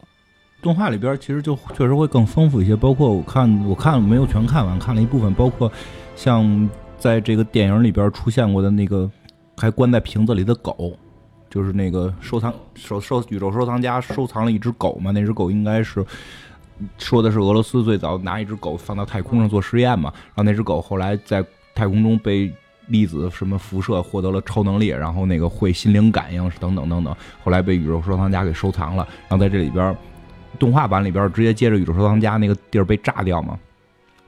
[0.65, 5.71] 动画里边其实就确实会更丰富一些，包括我看我看没有全看完，看了一部分，包括
[6.15, 9.07] 像在这个电影里边出现过的那个
[9.57, 10.97] 还关在瓶子里的狗。
[11.47, 16.03] 就是那个收藏收收宇宙收藏家收藏了一只狗嘛，那只狗应该是
[16.97, 22.51] 说的是俄罗斯最早拿一只狗放到太空上做实验嘛，然后那只狗后来在太空中被
[22.87, 29.95] 粒子什么辐射获得了超能力，然后那个会心灵感应等等等等，后来被宇宙收藏家给收藏了，然后在这里边
[30.55, 33.57] 动画版里边直接接着宇宙收藏家那个地儿被炸掉嘛。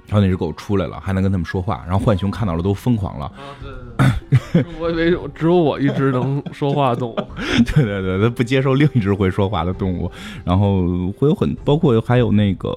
[0.05, 1.83] 然后那只狗出来了，还能跟他们说话。
[1.85, 3.25] 然后浣熊看到了都疯狂了。
[3.25, 4.15] 啊，
[4.53, 7.15] 对， 我以为只有我一只能说话的动物。
[7.75, 10.09] 对 对对，它不接受另一只会说话的动物。
[10.45, 12.73] 然后会有很包括还有那个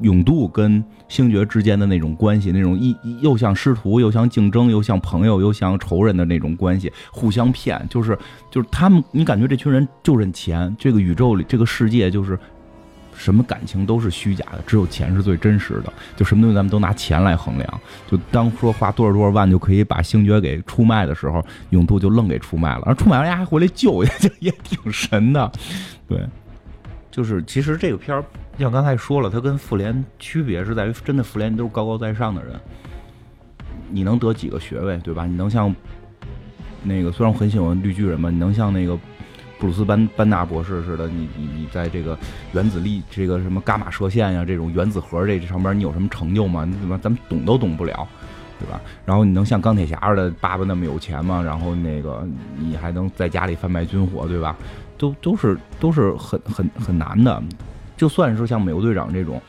[0.00, 7.84] 永渡跟星爵之间的那种关系，那种一又像师徒，又像竞争，又像朋友，又像仇人的那种关系，互相骗。
[7.88, 8.18] 就是
[8.50, 10.74] 就是他们，你感觉这群人就认钱。
[10.78, 12.38] 这个宇宙里，这个世界就是。
[13.18, 15.90] 什么感情都是虚假的，只有钱是最真实的。
[16.14, 17.80] 就什么东西咱们都拿钱来衡量。
[18.06, 22.82] 就当说花多少多少万就可以把星爵给出卖的时候，永渡就愣给出卖了。
[22.84, 25.50] 而出卖完家还回来救， 也也挺神的。
[26.06, 26.22] 对，
[27.10, 28.22] 就是其实这个片儿，
[28.58, 32.58] 像刚才说了，他跟复联区别是在于，真的复联都是高高在上的人，
[33.90, 35.26] 你能得几个学位，对吧？
[35.26, 35.74] 你能像
[36.82, 38.98] 那个，虽然我很喜欢绿巨人嘛，你能像那个。
[39.58, 42.14] 布鲁斯班班纳博士似的，你你你在这个
[42.52, 46.66] 原子力这个什么伽马射线呀，这种原子核这这上边，你有什么成就吗？
[46.66, 48.06] 你怎么咱们懂都懂不了，
[48.58, 48.78] 对吧？
[49.06, 51.42] 然后你能像钢铁侠似的爸爸那么有钱吗？
[51.42, 54.54] 然后那个你还能在家里贩卖军火，对吧？
[54.98, 57.42] 都都是都是很很很难的。
[57.96, 59.40] 就算是像美国队长这种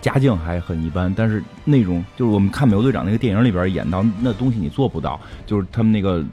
[0.00, 6.24] 家境还很一般，但是那种就是我们看美国队长那个电影里边演到那东西，你做不到，就是他们那个。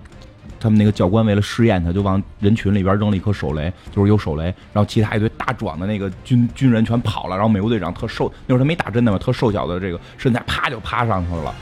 [0.59, 11.53] 他们那个教官为了试验他，就往人群里边扔了一颗手雷，就是有手雷，然后其他一堆大壮的那个军军人全跑了，然后美国队长特瘦，那会儿他没打针的嘛，特瘦小的这个身材啪就趴上去了，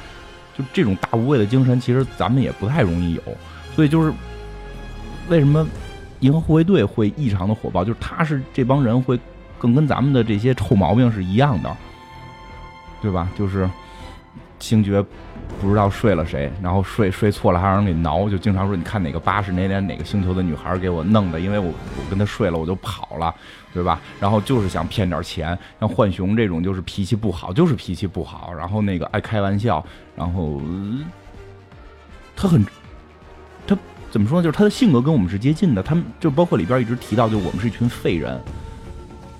[0.55, 3.23] 就这种大无畏的精神，其实咱们也不太容易有，
[3.75, 4.13] 所以就是
[5.29, 5.65] 为什么
[6.21, 9.19] 银河护卫队会异常的火爆，就是他是这帮人会
[9.59, 11.77] 更跟咱们的这些臭毛病是一样的，
[13.01, 13.29] 对吧？
[13.37, 13.69] 就是
[14.59, 15.05] 星爵。
[15.59, 23.35] 不知道睡了谁，然后睡睡错了还让人给挠，就经常说你看哪个八十哪年哪个星球的女孩给我弄的，因为我我跟她睡了我就跑了，
[23.73, 23.99] 对吧？
[24.19, 30.61] 然后就是想骗点钱，像浣熊这种就是脾气不好，就是脾气不好，然后那个爱开玩笑，然后
[32.35, 32.65] 他很
[34.11, 34.43] 怎么说呢？
[34.43, 38.39] 就是他的性格跟我们是接近的，他们就包括里边一直提到，就我们是一群废人，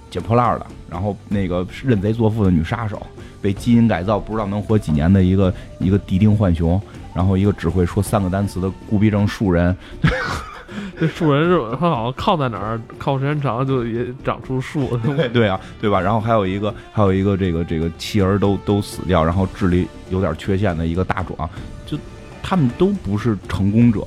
[0.09, 3.05] 捡破烂的，然后那个认贼作父的女杀手。
[3.41, 6.79] 被基因改造不知道能活几年的一个 一个敌丁浣熊，
[7.13, 9.75] 然后一个只会说三个单词的孤僻症树人，
[10.99, 14.95] 这树人是他好像靠在哪儿，靠时间长就也长出树。
[14.97, 15.99] 对 对啊，对吧？
[15.99, 21.49] 然后还有一个还有一个这个这个妻儿都都死掉，然后智力有点缺陷的一个大壮，
[21.87, 21.97] 就
[22.43, 24.05] 他们都不是成功者。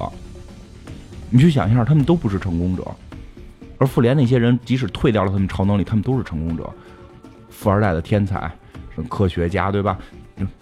[1.35, 2.87] 你去想一下，他们都不是成功者，
[3.79, 6.73] 而复联那些人即使退掉了他们超能力，他们都是成功者，
[7.51, 8.49] 富二代的天才。
[8.95, 9.99] 什么科学家对吧？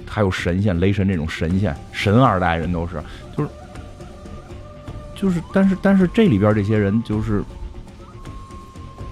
[0.07, 3.03] 还有神仙，雷神这种神仙，神二代人都是，
[3.37, 3.51] 就是，
[5.15, 7.45] 就是，但是，但是这里边这些人就是，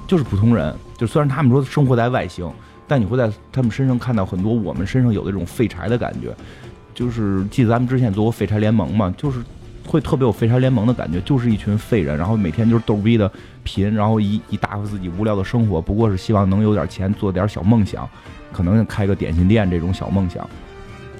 [0.06, 0.74] 就是普通人。
[0.96, 2.50] 就虽然他们说生活在外星，
[2.88, 6.34] 但你会在他们身上看到很多我们身上有的这种废柴的感觉。
[6.94, 9.40] 就是记得咱们之前做过废柴联盟嘛，就是
[9.90, 13.30] 会特别有废柴联盟的感觉，就是一群废人，然后每天就是逗逼的
[13.64, 18.08] 贫，然后一一打发自己无聊的生活，不过是希望能有点钱，做点小梦想。
[18.52, 20.48] 可能开个点心店这种小梦想，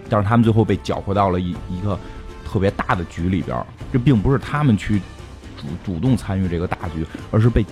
[0.08, 1.98] 但是他们最后被搅和到了一一个
[2.44, 3.56] 特别大的局里边。
[3.92, 5.00] 这并不是他们去
[5.56, 7.64] 主主动参与这个大局，而是被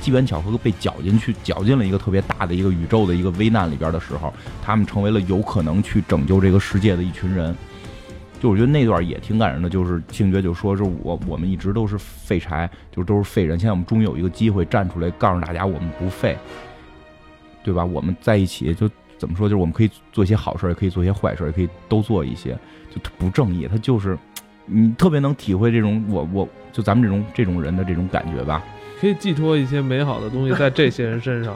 [0.00, 7.54] 机缘巧合被搅进去，搅进了一个特别大的一个宇宙的一个危难里边的时候，他们成为了有可能去拯救这个世界的一群人。
[8.40, 16.36] 就我觉得那段也挺感人的，就是星爵就说是我我们一直都是废柴，就都是废人，现在我们终于有一个机会站出来，告诉大家我们不废，
[17.64, 17.84] 对吧？
[17.84, 22.56] 我们在一起就怎么说，就是我们可以做一些好事，也可以做一些坏事，也可以都做一些，
[22.94, 24.16] 就不正义，他就是
[24.66, 28.62] 你特别能体会这种我我就咱们这种这种人的这种感觉吧。
[29.00, 31.54] 可以寄托一些美好的东西在这些人身上，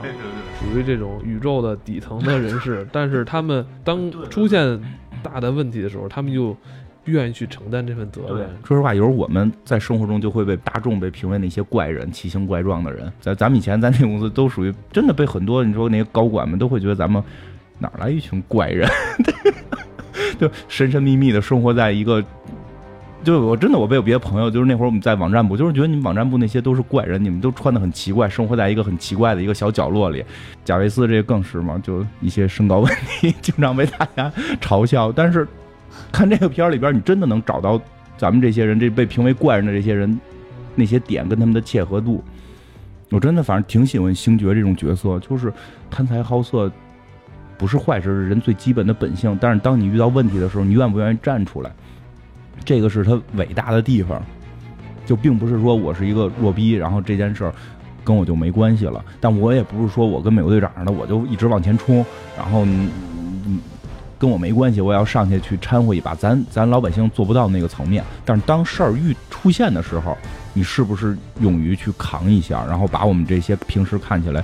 [0.59, 2.87] 属于这种宇宙的底层的人士。
[2.93, 4.79] 但是他们当出现
[5.23, 6.55] 大的问题的时候，他们就
[7.05, 8.49] 愿意去承担这份责任。
[8.63, 13.11] 说实话，有时候我们在生活中就会被大众被评为那些怪人、奇形怪状的人。
[13.19, 17.23] 在咱们以前在那公司都属于真的被很多你说那些高管们都会觉得咱们
[17.79, 18.87] 哪儿来一群怪人，
[20.39, 22.23] 就神神秘秘的生活在一个。
[23.23, 30.23] 就我真的我被有别的朋友，就是那会儿我们在网站部，就是觉得你们网站部那些都是怪人，你们都穿的很奇怪，生活在一个很奇怪的一个小角落里。
[30.65, 35.11] 贾维斯这个更是嘛，就一些身高问题经常被大家嘲笑。
[35.11, 35.47] 但是
[36.11, 37.79] 看这个片儿里边，你真的能找到
[38.17, 40.19] 咱们这些人，这被评为怪人的这些人
[40.73, 42.23] 那些点跟他们的切合度。
[43.11, 45.53] 我真的反正挺喜欢星爵这种角色，就是
[45.91, 46.71] 贪财好色
[47.57, 49.37] 不是坏事，是人最基本的本性。
[49.39, 51.69] 但是当你遇到问题的时候，你愿不愿意站出来？
[52.63, 54.21] 这个是他伟大的地方，
[55.05, 57.53] 就并不是说我是一个弱逼，然后这件事儿
[58.03, 59.03] 跟我就没关系了。
[59.19, 62.05] 但我也不是说我跟美国队长似的，我就一直往前冲，
[62.37, 63.59] 然后嗯
[64.17, 66.13] 跟我没关系，我要上去去掺和一把。
[66.13, 68.03] 咱咱老百姓做不到那个层面。
[68.23, 70.15] 但是当事儿遇出现的时候，
[70.53, 74.43] 你是不是勇于去扛一下，然后把我们这些平时看起来？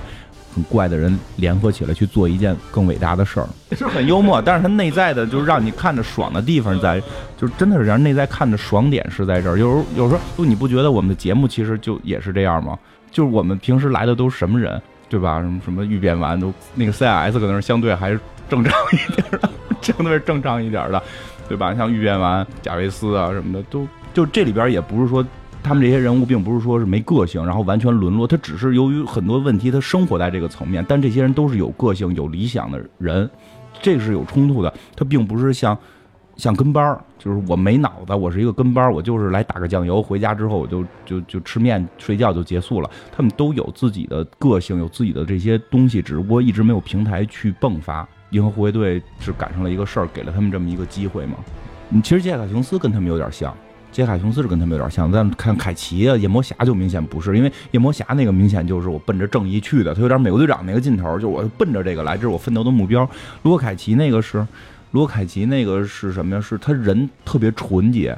[0.58, 7.00] 很怪的人联合起来去做一件更伟大的事儿， 是很幽默，但是他内在的，就是让你看着爽的地方在，
[7.36, 9.56] 就是真的是让人内在看着爽点是在这儿。
[9.56, 12.76] 有时候有时候，就你不觉得我们的节目其实就也是这样吗？
[13.12, 15.38] 就是我们平时来的都是什么人，对吧？
[15.40, 18.18] 什么什么预变完都那个 CIS 可能是相对还是
[18.50, 19.48] 正常一点的，
[19.80, 21.00] 相对是正常一点的，
[21.48, 21.72] 对吧？
[21.76, 25.24] 像预变完贾维斯啊什么的，都就这里边也不是说。
[25.62, 30.84] 他们这些人物并不是说是没个性，然后完全沦落，他只是由于很多问题，他生活在这个层面。
[30.88, 33.28] 但这些人都是有个性、有理想的人，
[33.82, 34.72] 这是有冲突的。
[34.96, 35.76] 他并不是像
[36.36, 42.88] 像跟班儿，就是我没脑子，我是一个跟班儿，我就是来打个酱油，回家之后我就就就吃面睡觉就结束了。
[43.14, 48.08] 他们都有自己的个性，有自己的这些东西，只不过一直没有平台去迸发。
[48.30, 51.36] 银河护卫队是赶上了一个事儿，给了他们这么一个机会嘛？
[51.88, 53.54] 你其实杰克琼斯跟他们有点像。
[53.90, 63.08] 杰卡琼斯是跟他们有点像，但看凯奇啊、夜魔侠就明显不是，因为夜魔侠那个明显就是我奔着正义去的，他有点美国队长那个劲头，就我奔着这个来，这是我奋斗的目标。
[63.42, 64.46] 罗凯奇那个是，
[64.92, 66.40] 罗凯奇那个是什么呀？
[66.40, 68.16] 是他人特别纯洁，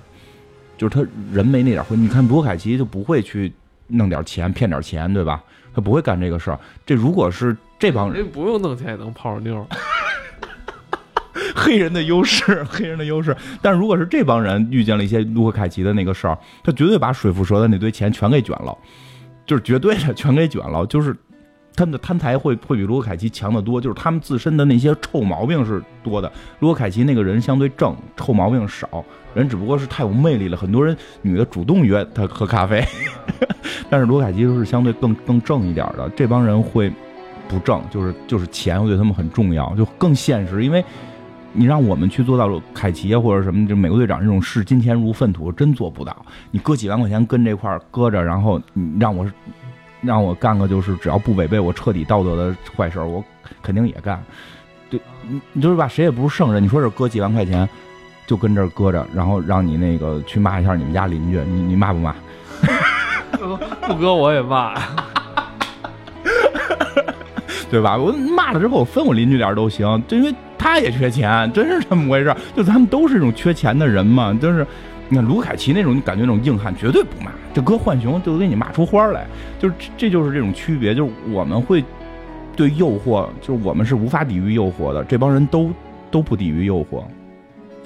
[0.76, 2.02] 就是他人没那点混。
[2.02, 3.52] 你看罗凯奇就不会去
[3.86, 5.42] 弄点钱骗点钱，对吧？
[5.72, 6.58] 他不会干这个事儿。
[6.84, 9.64] 这如果是这帮人，不用弄钱也能泡着妞。
[11.62, 13.36] 黑人的优势，黑人的优势。
[13.60, 18.76] 但如果是这帮人遇见了一些卢克凯奇的那个事儿，他绝对把水蝮蛇的那堆钱全给卷了，
[19.44, 20.86] 就是绝对的全给卷了。
[20.86, 21.14] 就是
[21.76, 26.32] 他们的贪财会会比卢克凯奇强得多，就是他们自身的那些臭毛病是多的。
[26.60, 32.82] 卢克凯奇那个人相对正，臭毛病少，人只不过是太有魅力了，很多人女的主动约他喝咖啡。
[33.90, 36.90] 但是卢凯奇是相对更更正一点的，这帮人会
[37.48, 40.82] 不正，就是就是钱对他们很重要，就更现实，因为。
[41.52, 46.16] 你让我们去做到凯奇啊，或者什么，就美国队长这种视金钱如粪土，真做不到。
[46.52, 49.26] 你搁几万块钱跟这块搁着，然后你让我
[50.00, 53.24] 让我干个就是只要不违背我彻底道德的坏事，我
[53.62, 54.22] 肯定也干。
[54.88, 56.62] 对，你你就是吧，谁也不是圣人。
[56.62, 57.68] 你说这搁几万块钱
[58.28, 62.14] 就跟这儿搁着，然后让你那个去骂一下你们家邻居，你你骂不骂？
[63.88, 64.80] 不搁我也骂，
[67.70, 67.96] 对吧？
[67.96, 70.32] 我骂了之后，我分我邻居点都行，就因为。
[70.60, 74.38] 他也缺钱，真是这么回事就咱们都是这种缺钱的人嘛。
[74.40, 74.66] 就是，
[75.08, 77.30] 你看卢凯奇那种，你感觉那种硬汉绝对不骂。
[77.54, 79.26] 这搁浣熊就给你骂出花来。
[79.58, 80.94] 就是这就是这种区别。
[80.94, 81.82] 就是我们会
[82.54, 85.02] 对诱惑，就是我们是无法抵御诱惑的。
[85.04, 85.70] 这帮人都
[86.10, 87.02] 都不抵御诱惑，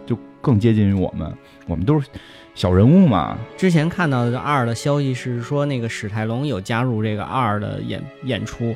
[0.04, 1.32] 就更接近于我们。
[1.68, 2.08] 我们都是
[2.56, 3.38] 小人物嘛。
[3.56, 8.74] 之前看到的二的消息是说，那个史泰龙有加入这个二的演演出。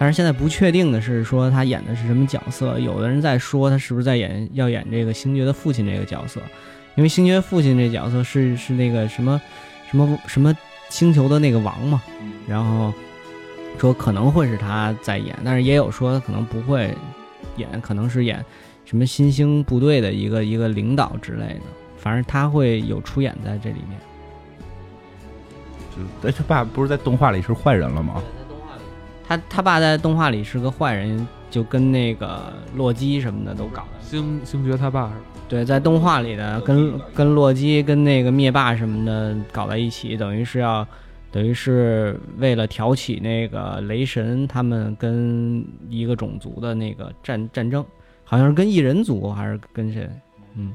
[0.00, 2.78] 但是现在不确定的是，说他演的是什么角色？
[2.78, 6.40] 有的人在说他是不是在演要演这个星爵的父亲这个角色，
[6.94, 9.38] 因为星爵父亲这角色是是那个什么
[9.90, 10.56] 什么什么
[10.88, 12.02] 星球的那个王嘛，
[12.48, 12.90] 然后
[13.78, 16.96] 说可能会是他在演，但是也有说他可能不会
[17.56, 18.42] 演，可能是演
[18.86, 21.60] 什么新兴部队的一个一个领导之类的，
[21.98, 24.00] 反正他会有出演在这里面。
[26.22, 28.22] 就他爸不是在动画里是坏人了吗？
[29.30, 34.00] 他他爸在动画里是个坏人，就跟那个洛基什么的都搞的。
[34.00, 35.20] 星星爵他爸是吧？
[35.48, 40.84] 对，在动画里的跟跟洛基跟那个灭霸什么的搞在一起，等于是要，
[41.30, 47.86] 等于是为了挑起那个雷神他们跟一个种族的那个战战争，
[48.24, 50.10] 好像是跟异人族还是跟谁？
[50.56, 50.74] 嗯，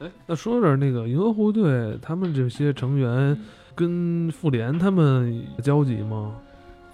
[0.00, 3.40] 哎，那说点那个银河护卫队，他们这些成员
[3.76, 6.34] 跟复联他们有交集吗？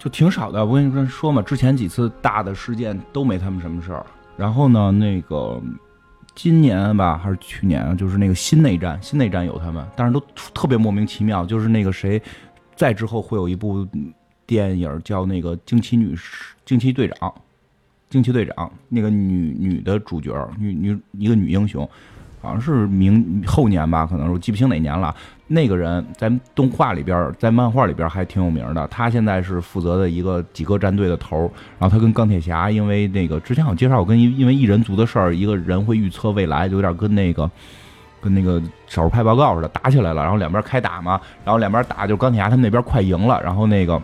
[0.03, 0.65] 就挺少的。
[0.65, 4.05] 我跟你说嘛，之前几次大的事件都没他们什么事儿。
[4.35, 5.61] 然后呢，那个
[6.35, 10.21] 今年吧，还是去年，就是那个新内战，新内战有他们，但是都
[10.53, 11.45] 特别莫名其妙。
[11.45, 12.21] 就是那个谁，
[12.75, 13.87] 再之后会有一部
[14.45, 16.13] 电影叫那个惊奇女
[16.65, 17.33] 惊奇队长，
[18.09, 21.89] 惊奇队长那个女女的主角，女女一个女英雄。
[22.43, 25.15] 好像是明后年吧，可能是我记不清哪年了。
[25.47, 28.85] 那个人在动画里边，在漫画里边还挺有名的。
[28.89, 31.49] 他现在是负责的一个几个战队的头。
[31.79, 37.49] 然后他跟钢铁侠，因为那个之前我介绍，我跟因为异人族的事儿，一个人会预测未来，就有点跟那个
[38.19, 40.21] 跟那个少数派报告似的，打起来了。
[40.21, 43.41] 然后两边开打嘛，然后两边打，就钢铁侠他们那边快赢了。
[43.41, 44.01] 然后那个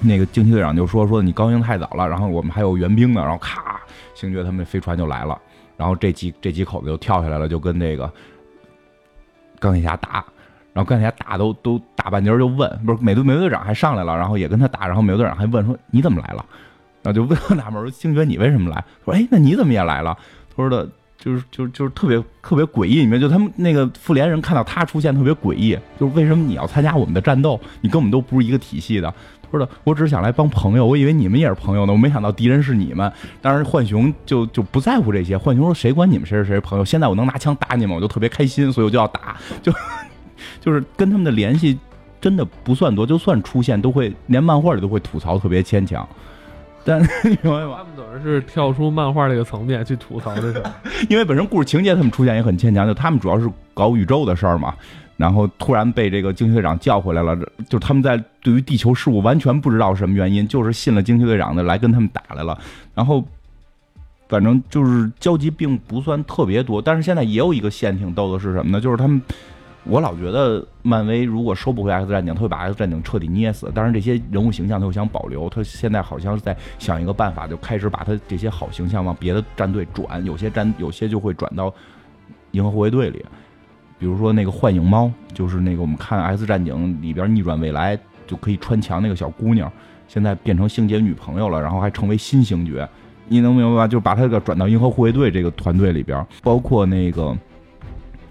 [0.00, 3.22] 那个惊奇队长就说说你高兴太早了，然后我们还有援兵呢。
[3.22, 3.80] 然后咔，
[4.14, 5.38] 星爵他们飞船就来了。
[5.82, 8.08] 然后这几这几口子就跳下来了，就跟那个
[9.58, 10.24] 钢铁侠打。
[10.72, 14.86] 然后钢铁侠打都都打半截就问，不是美队美队长还上来了，然后也跟他打。
[14.86, 16.46] 然后美队长还问说你怎么来了？
[17.02, 18.84] 然后就问纳闷说星爵你为什么来？
[19.04, 20.16] 说哎那你怎么也来了？
[20.50, 27.60] 他说的就是就是就是特别特别诡异，里面就他们那个复联人看到他出现特别诡异，就是为什么你要参加我们的战斗？
[27.80, 29.12] 你跟我们都不是一个体系的。
[29.52, 33.12] 说的，我只是想来帮朋友，我以为你们也是朋友呢，我没想到敌人是你们。
[33.40, 35.36] 当然，浣熊就就不在乎这些。
[35.36, 36.84] 浣熊说：“谁管你们谁是谁是朋友？
[36.84, 39.36] 现在我能拿枪打你们，我就特别开心，所以我就要打。
[39.62, 39.70] 就
[40.58, 41.78] 就是跟他们的联系
[42.20, 46.08] 真的不算多，就算出现，都会连漫画里都会吐槽特别牵强。
[46.84, 47.76] 但 你明白吗？
[47.78, 50.72] 他们等于是跳出漫画这个层面去吐槽这个，
[51.10, 54.74] 因为本身故事情节他们出现也很牵强，就他们主要是搞宇宙的事儿嘛。”
[55.22, 62.58] 然后突然被这个惊奇队长叫回来了，就他们在对于地球事务完全不知道什么原因，就是信了惊奇队长的来跟他们打来了。
[62.92, 63.24] 然后
[64.28, 68.80] 反正就是交集并不算特别多，但是现在也有一个线挺逗的是什么呢？
[68.80, 69.22] 就是他们，
[69.84, 73.70] 我老觉得漫威如果收不回 X 战警，他会把 X 战警彻底捏死。
[73.72, 81.72] 但是这些人物形象他又想保留，他现在好像是在想一个办法，就开始把他这些好形象往别的战队转，有些战有些就会转到
[82.50, 83.24] 银河护卫队里。
[84.02, 87.96] 比如说那个幻影猫，就是那个我们看《X 战警》里边逆转未来
[88.26, 89.70] 就可以穿墙那个小姑娘，
[90.08, 92.88] 现在变成星爵女朋友了，然后还成为新星爵，
[93.28, 93.86] 你能明白吧？
[93.86, 97.32] 就把他给转到银河护卫队这个团队里边，包括那个。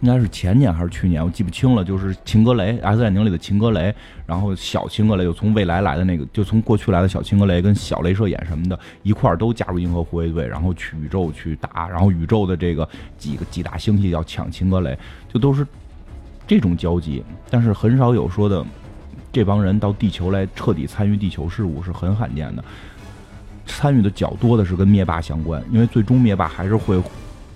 [0.02, 1.84] 应该是前年还是去年，我记不清了。
[1.84, 3.94] 就是秦格雷，《X 战警》里的秦格雷，
[4.26, 12.88] 然后小秦格雷就从未来来的那个，就从过去来的小秦格雷跟小镭射眼什么的，一块儿都加入银河护卫队，然后去宇宙去打，然后宇宙的这个
[13.18, 14.98] 几个几大星系要抢秦格雷，
[15.32, 15.66] 就都是
[16.48, 17.24] 这种交集。
[17.52, 18.66] 但是很少有说的，
[19.32, 22.64] 这帮人到地球来彻底参与地球事务是很罕见的。
[23.68, 27.00] 参与的较多的是跟灭霸相关，因为最终灭霸还是会。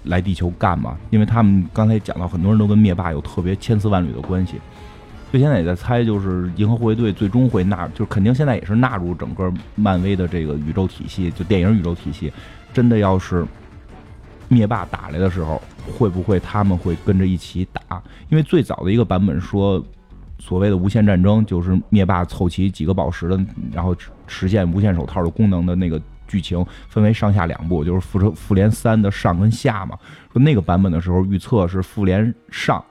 [0.06, 0.98] 来地球干嘛？
[1.10, 4.54] 因为他们刚才讲到，很多人都跟灭霸有特别千丝万缕的关系，
[5.32, 12.32] 所以现在也在猜，就是银河护卫队最终会纳，就肯定现在也是纳入整个漫威的这个宇宙体系，就电影宇宙体系。
[12.74, 13.46] 真的要是
[14.48, 15.62] 灭霸打来的时候，
[15.98, 18.02] 会不会他们会跟着一起打？
[18.30, 19.84] 因为最早的一个版本说，
[20.40, 23.40] 所谓的无限战争就是灭霸凑齐几个宝石的，
[23.72, 23.96] 然后
[24.28, 26.02] 实现无限手套的功能的那个。
[26.28, 29.98] 剧情分为上下两部，就是复仇复联三的上跟下嘛。
[30.34, 32.84] 说那个版本的时候，预测是复联上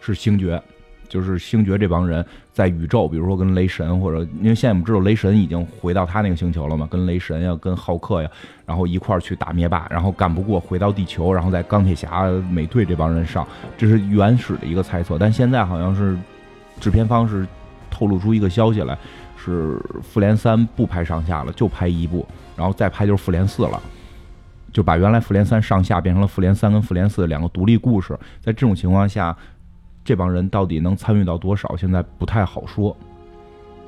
[0.00, 0.62] 是星爵，
[1.08, 8.30] 就是星爵这帮人在宇宙，比如说跟雷神或者，因为现在我们知道雷神已经回到他那个星球了嘛，跟雷神呀、跟浩克呀，
[8.64, 13.46] 然后一块儿去打灭霸，然后干不过回到地球，然后在钢铁侠、美队这帮人上，
[13.76, 15.18] 这是原始的一个猜测。
[15.18, 16.16] 但现在好像是
[16.80, 17.46] 制片方是
[17.90, 18.96] 透露出一个消息来。
[19.46, 22.26] 是复联三不拍上下了，就拍一部，
[22.56, 23.80] 然后再拍就是复联四了，
[24.72, 28.18] 就把原来复联三上下变成了复联三跟复联四两个独立故事。
[28.40, 29.36] 在这种情况下，
[30.04, 32.96] 这帮人到底能参与到多少，现在不太好说。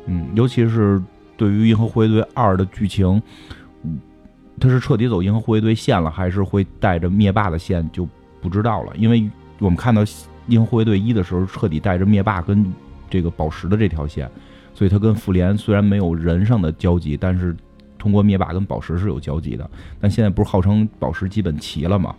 [0.06, 1.02] 嗯，尤其是
[1.36, 3.20] 对于银河护卫队二的剧情，
[4.60, 8.08] 他是彻底走银河护卫队线了，还是会带着灭霸的线，就
[8.40, 8.92] 不知道了。
[8.96, 9.28] 因为
[9.58, 10.02] 我们看到
[10.46, 12.72] 银河护卫队一的时候，彻底带着灭霸跟
[13.10, 14.30] 这个宝石的这条线。
[14.78, 17.56] 所以他跟复联虽然没有人上的交集，但是
[17.98, 19.68] 通过灭霸跟宝石是有交集的。
[20.00, 22.14] 但现在不是号称宝石基本齐了吗？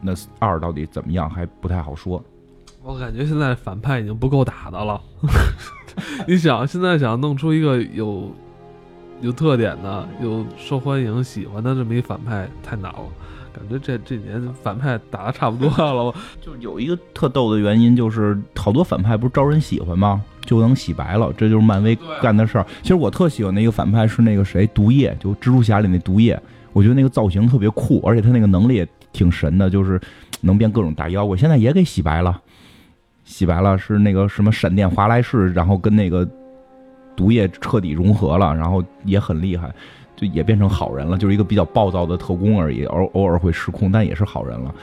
[0.00, 2.22] 那二到底怎么样还不太好说。
[2.80, 5.02] 我感觉现在反派已经不够打的了。
[6.28, 8.30] 你想现在想弄出一个有
[9.20, 13.00] 有特点的、有受欢迎、喜欢的这么一反派太难了。
[13.52, 20.22] 感觉这这年反派打的差不多了，就是有一个特逗的原因，就是好多反派不是招人喜欢吗？
[20.46, 22.66] 就能洗白了，这就是漫威干的事儿。
[22.80, 26.40] 其实我特喜欢的一个反派是那个谁，毒液，就蜘蛛侠里那毒液，
[26.72, 30.00] 我觉得那个造型特别酷，而且他那个能力也挺神的，就是
[30.40, 31.36] 能变各种大妖怪。
[31.36, 32.40] 现在也给洗白了，
[33.24, 36.26] 洗白了是那个什么闪电华莱士，然后跟那个
[37.14, 39.70] 毒液彻底融合了，然后也很厉害。
[40.18, 44.74] 就也变成好人了，就是一个比较暴躁的特工而已，偶偶尔会失控，但也是好人了。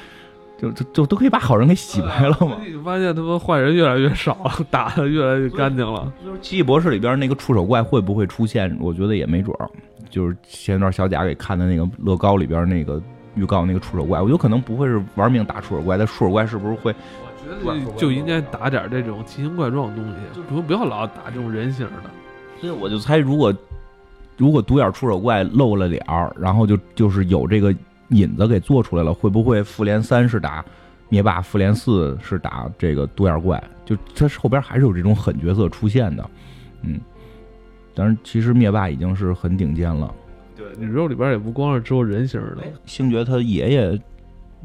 [0.58, 2.58] 就就就都可以把好人给洗白了嘛？
[2.66, 6.12] 你发现他们坏人越来越少了， 打的越来越干净了。
[6.24, 8.76] 就是奇异博士里边那个触手怪会不会出现？
[8.80, 9.70] 我觉得也没准儿。
[10.10, 13.02] 就是前段小贾给看的那个乐高里边那个
[13.36, 16.94] 预告那个触手怪，我有可能不会是玩命打触手怪，但触手怪是不是会？
[17.64, 21.94] 我觉得就应该打点这种奇形怪状的东西，不不要老打这种人形的。
[22.62, 23.54] 所以我就猜，如果。
[24.36, 27.74] 如果独眼触手怪露了脸儿，然后就就是有这个
[28.14, 30.64] 引子给做出来了，会不会复联三是打
[31.10, 33.62] 灭霸，复联四是打这个独眼怪？
[33.86, 36.30] 就它后边还是有这种狠角色出现的，
[36.84, 37.00] 嗯。
[37.96, 40.12] 但是，其实灭霸已经是很顶尖了。
[40.56, 42.64] 对，宇宙里边也不光是只有人形的。
[42.86, 44.02] 星爵他爷爷，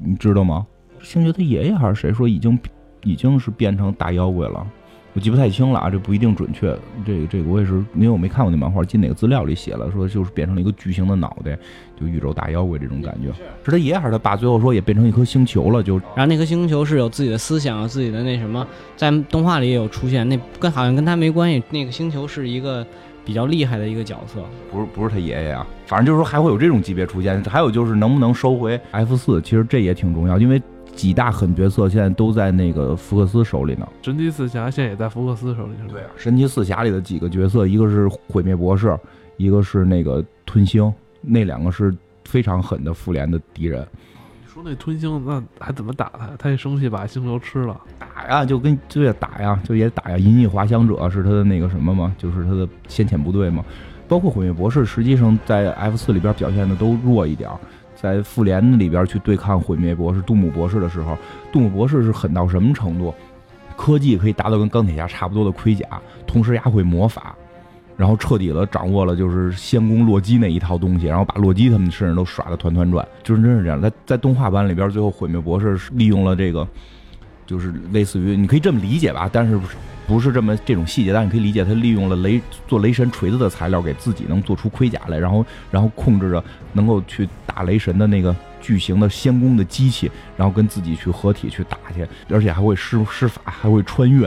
[0.03, 0.67] 你知道吗？
[1.03, 2.59] 星爵他爷爷还是谁说已经
[3.03, 4.67] 已经是变成大妖怪了？
[5.13, 6.75] 我记不太清了啊，这不一定准确。
[7.05, 11.59] 这个这个我也是，因为我没看过那漫画，进哪个资料里写了，说就是变成了一个巨型的脑袋，
[11.99, 13.29] 就宇宙大妖怪这种感觉。
[13.65, 14.37] 是他爷爷还是他爸？
[14.37, 20.29] 最后说也变成一颗星球了，就然后那颗星球是有自己的思想，有自己的那什么，在动画里也有出现。
[20.29, 21.63] 那跟好像跟他没关系。
[21.71, 22.87] 那个星球是一个
[23.25, 24.41] 比较厉害的一个角色，
[24.71, 25.67] 不是不是他爷爷啊。
[25.87, 27.43] 反正就是说还会有这种级别出现。
[27.45, 30.61] 还有就是能不能收回 F 四，其实这也挺重要，因为。
[30.97, 33.87] 几大狠角色现在都在那个福克斯手里呢。
[34.03, 35.75] 神奇四侠现在也在福克斯手里。
[35.89, 38.99] 对啊，神奇四侠里的几个角色，一个是毁灭博士，
[39.37, 41.95] 一个是那个吞星，那两个是
[42.25, 43.87] 非常狠的复联的敌人。
[44.41, 46.31] 你说那吞星那还怎么打他？
[46.39, 47.81] 他一生气把星球吃了。
[47.99, 50.19] 打呀，就跟就也打呀，就也打呀。
[50.19, 53.65] 银翼滑翔者是他的那个什么嘛，就是他的先遣部队嘛。
[54.09, 57.51] 包括毁灭博士，实际上在 F 四里边表现的都弱一点。
[57.95, 61.19] 在复联里边去对抗毁灭博士杜姆博士的时候，
[61.53, 63.13] 杜姆博士是狠到什么程度？
[63.77, 65.85] 科技可以达到跟钢铁侠差不多的盔甲，
[66.27, 67.37] 同时也会魔法，
[67.99, 73.79] 然后彻底的掌握了就是仙宫洛基那一套东西，然后把洛基他们身上都耍的团团转，就是真是这样。
[73.79, 76.67] 在在动画版里边，最后毁灭博士利用了这个，
[77.45, 79.61] 就是类似于你可以这么理解吧，但是。
[80.09, 86.43] 不是这么这种细节，但你可以理解，他利用了雷做雷神锤子的材料，给自己能做出盔甲来，然后然后控制着
[86.73, 94.27] 能够去打雷神的那个巨型的仙宫的机器，然后跟自己去合体去打去，而且还会施施法，还会穿越。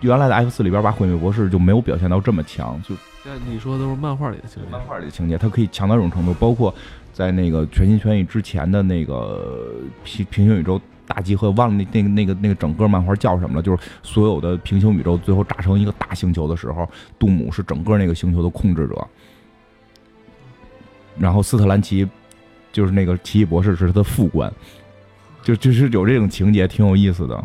[0.00, 2.80] 就原来的 F 四里边，把毁灭博士就没有表现到这么强。
[2.82, 6.74] 就现在你说的都是漫画里的情节，漫画里的情节，它可以强到这种程度，包括
[7.12, 9.74] 在那个全心全意之前的那个
[10.04, 10.80] 平平行宇宙。
[11.10, 13.62] 大集合忘了那那个那个那个整个漫画叫什么了？
[13.62, 16.86] 就是所有的平行宇宙最后炸成一个大星球的时候，
[17.18, 19.08] 杜姆是整个那个星球的控制者，
[21.18, 22.06] 然后斯特兰奇
[22.70, 24.52] 就是那个奇异博士是他的副官，
[25.42, 27.42] 就就是有这种情节，挺有意思的。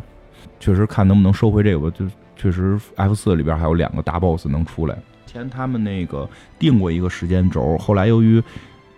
[0.59, 2.05] 确实看能不能收回这个，就
[2.43, 4.97] 确实 F 四里边还有两个大 boss 能出来。
[5.25, 6.29] 前他们那个
[6.59, 8.43] 定过一个时间轴，后来由于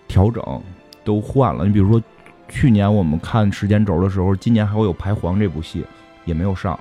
[0.07, 0.43] 调整
[1.03, 1.65] 都换了。
[1.65, 2.01] 你比如说。
[2.47, 5.83] 去年我们看时间轴的时候，今年还会有《排皇》这部戏，
[6.25, 6.79] 也没有上。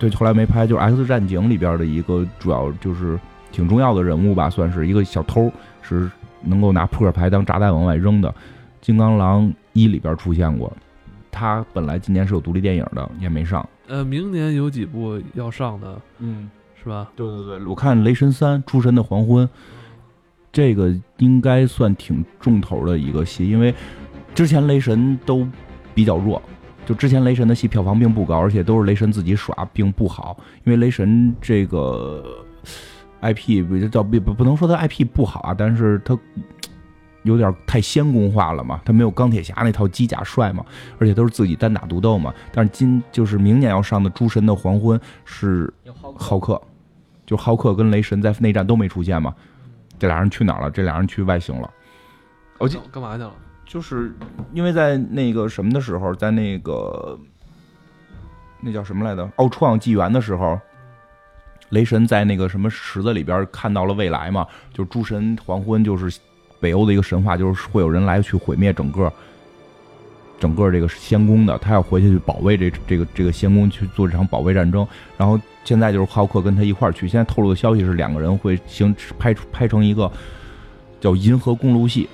[0.00, 0.66] 对，后来没拍。
[0.66, 3.16] 就是《X 战警》里边的一个主要就是
[3.52, 5.48] 挺重要的人物吧，算是一个小偷，
[5.80, 6.10] 是
[6.42, 8.28] 能够拿扑克牌当炸弹往外扔的。
[8.80, 10.76] 《金刚狼一》里边出现过，
[11.30, 13.64] 他本来今年是有独立电影的，也没上。
[13.88, 16.50] 呃，明年有几部要上的，嗯，
[16.82, 17.10] 是吧？
[17.16, 19.46] 对对对，我看《雷神三：诸神的黄昏》，
[20.52, 23.74] 这个应该算挺重头的一个戏，因为。
[24.34, 25.48] 之前雷神都
[25.94, 26.42] 比较弱，
[26.84, 30.36] 就之前雷神的戏票房并不高，而且都是雷神自己耍，并不好。
[30.64, 32.22] 因为雷神这个
[33.22, 36.14] IP 叫不不不能说他 IP 不好啊，但是他
[37.26, 40.64] 有点太仙宫化了嘛，他没有钢铁侠那套机甲帅嘛，
[40.98, 42.32] 而且都是自己单打独斗嘛。
[42.52, 45.72] 但是今就是明年要上的《诸神的黄昏》是
[46.16, 46.60] 浩克，
[47.26, 49.34] 就浩克跟雷神在内战都没出现嘛，
[49.98, 50.70] 这俩人去哪儿了？
[50.70, 51.70] 这俩人去外星了。
[52.58, 53.32] 我记干嘛去了？
[53.66, 54.14] 就是
[54.52, 57.18] 因为在那个什么的时候，在那个
[58.60, 59.28] 那叫什么来着？
[59.36, 60.58] 奥创纪元的时候，
[61.70, 64.46] 雷神在那个什么池子里边看到了未来嘛？
[64.72, 66.20] 就诸神黄昏，就是
[66.60, 69.12] 北欧的一个神话，就是会有人来去毁灭整个
[70.38, 74.86] 整个这个仙宫的，他要回去去保卫这这个这个仙宫去做这场保卫战争。
[75.16, 77.08] 然后现在就是浩克跟他一块儿去。
[77.08, 80.10] 现在透露的消息是两个人会行拍拍成一个
[81.00, 82.08] 叫银河公路戏，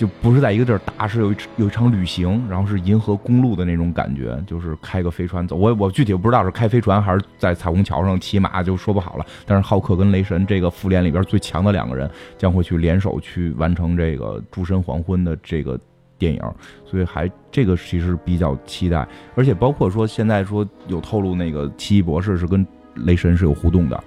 [0.00, 5.56] 就不是在一个地儿打，是有一有一场旅行，然后是银河公路的那种感觉，就是开个飞船走。
[5.56, 9.26] 我我具体不知道是开飞船还是在彩虹桥上骑马，就说不好了。
[9.44, 15.78] 但是浩克跟雷神这个复联里边最强的两个人将会去联手去完成这个诸神黄昏的这个
[16.16, 16.42] 电影，
[16.86, 19.06] 所以还这个其实比较期待。
[19.34, 24.02] 而且包括说现在说有透露那个奇异博士是跟雷神是有互动的，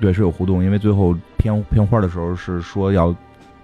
[0.00, 3.14] 对，是有互动，因为最后片片花的时候是说要。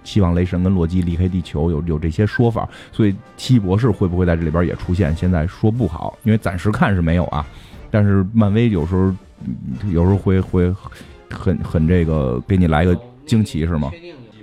[0.03, 5.15] 希望雷神跟洛基离开地球，有有这些说法，所以奇异博士会不会在这里边也出现？
[5.15, 7.45] 现在说不好，因为暂时看是没有啊。
[7.91, 9.13] 但是漫威有时候
[9.91, 10.73] 有时候会会
[11.29, 13.91] 很很这个给你来个惊奇，是吗？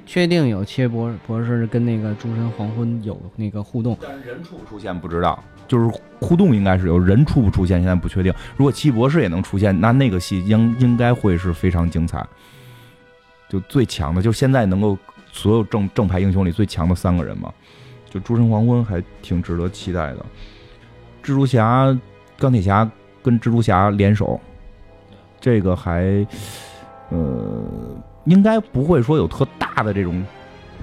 [0.05, 8.33] 确定有奇异博博士跟那个诸神黄昏有那个互动，但是人出不出现不知道，就是互动应该是有人出不出现，现在不确定。
[8.57, 12.25] 如果奇异博士也能出现，那那个戏应应该会是非常精彩，
[13.49, 14.97] 就最强的，就现在能够。
[15.37, 17.53] 所有正正派英雄里最强的三个人嘛，
[18.09, 20.25] 就诸神黄昏还挺值得期待的。
[21.23, 21.97] 蜘蛛侠、
[22.39, 22.91] 钢铁侠
[23.23, 24.41] 跟蜘蛛侠联手，
[25.39, 26.27] 这个还
[27.11, 27.63] 呃
[28.25, 30.25] 应该不会说有特大的这种，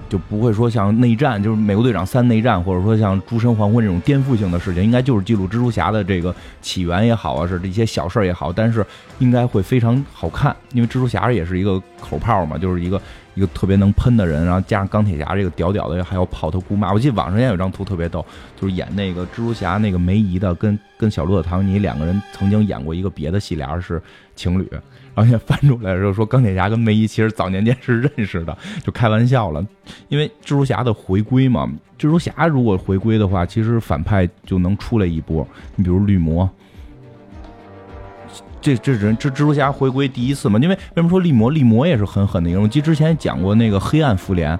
[0.07, 8.85] 就不会说像内战，就是美国队长三内战，或者说像诸神黄昏这种颠覆性的事情，应该就是记录蜘蛛侠的这个起源也好啊，是这些小事儿也好，但是
[9.17, 13.01] 应该会非常好看，因为蜘蛛侠也是一个口炮嘛，就是一个。
[13.35, 16.93] 一个特别能喷的人，然后加上钢铁侠这个屌屌的，还要跑他姑妈。
[16.93, 18.25] 我记得网上也有张图特别逗，
[18.59, 24.01] 就是演那个蜘蛛侠那个梅姨的，跟跟小罗伯特唐尼两个人曾经演过一个别的戏，俩人是
[24.35, 24.67] 情侣。
[25.15, 29.65] 然后现在翻出来的时候说，钢铁侠跟梅姨其实早年间是认识的，就开玩笑了。
[30.09, 31.67] 因为蜘蛛侠的回归嘛，
[31.97, 35.47] 蜘蛛侠如果回归的话，其实反派就能出来一波。
[35.75, 36.49] 你比如绿魔。
[38.63, 40.57] 这这人这蜘蛛侠回归第一次嘛？
[40.57, 41.51] 因为为什么说绿魔？
[41.51, 42.61] 绿魔也是狠狠的一个。
[42.61, 44.57] 我记得之前讲过那个黑暗复联，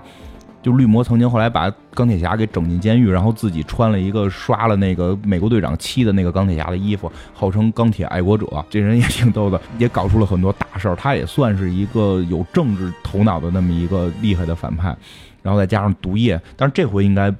[0.61, 8.45] 就绿魔曾经后来把钢铁侠给整进监狱，然后自己穿了一个刷了那个美国队长漆的那个钢铁侠的衣服，号称钢铁爱国者。
[8.69, 10.95] 这人也挺逗的，也搞出了很多大事儿。
[10.97, 14.93] 他也算是一个有政治头脑的那么一个厉害的反派。
[15.41, 17.33] 然后再加上毒液，但是这回应该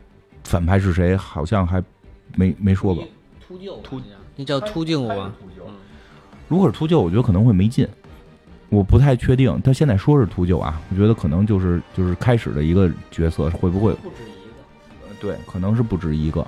[0.46, 1.14] 反派是谁？
[1.18, 1.84] 好像还
[2.36, 3.04] 没没说过。
[3.46, 4.02] 秃鹫，秃
[4.38, 5.30] 那叫秃鹫吧？
[6.54, 7.88] 如果是秃鹫，我觉得可能会没劲，
[8.70, 9.60] 我不太确定。
[9.64, 15.08] 他现在说是秃鹫啊，我觉得可能就是就是开始的一个角色，会不会不止一个？
[15.08, 16.46] 呃，对，可能是不止一个。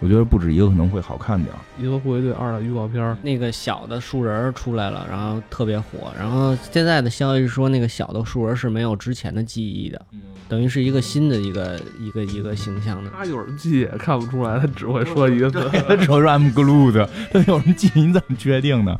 [0.00, 1.58] 我觉得不止一个可能会好看点儿。
[1.82, 6.12] 《银河护卫队二》的预告片，那个小的树人出来了，然后特别火。
[6.16, 10.00] 然后现在的消息是说，那个小的树人是没有之前的记忆的。
[10.48, 18.96] 等于是一个新的一个一个一个形象的，他有人记也看不出来，他只会说一个字，他 只会说 I'm glued 他有人记你怎么确定呢？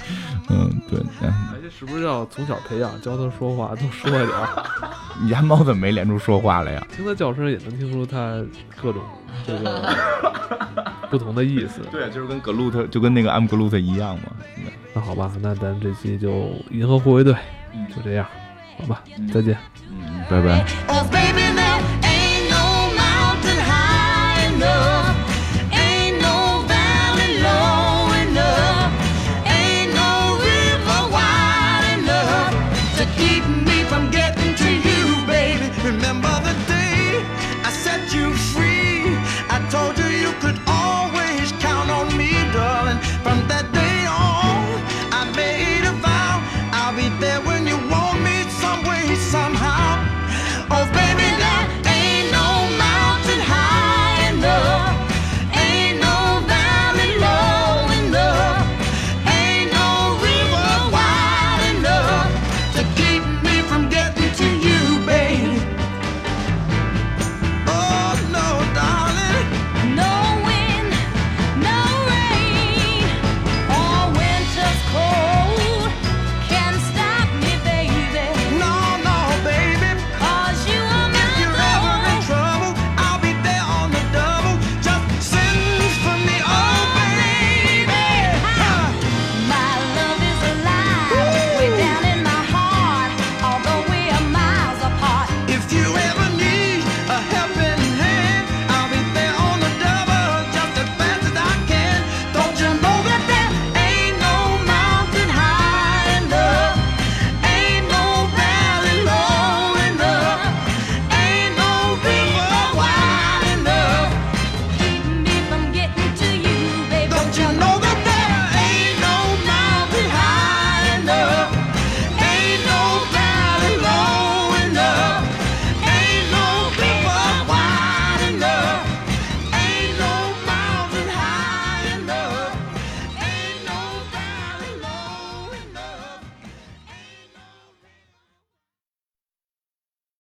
[0.51, 1.01] 嗯，对。
[1.23, 1.33] 哎，
[1.63, 4.31] 这是不是要从小培养，教他说话，多说一点？
[5.23, 6.87] 你家猫怎么没连出说话来呀？
[6.95, 8.45] 听他叫声也能听出他
[8.81, 9.03] 各种
[9.47, 9.97] 这个
[11.11, 11.81] 不同的意思。
[11.91, 14.25] 对，就是跟 Groot 就跟那个 I'm Groot 一样嘛。
[14.95, 17.35] 那好吧，那咱这期就银河护卫队
[17.95, 18.27] 就这样。
[18.79, 19.59] 好吧，再见，
[19.91, 22.08] 嗯，拜拜。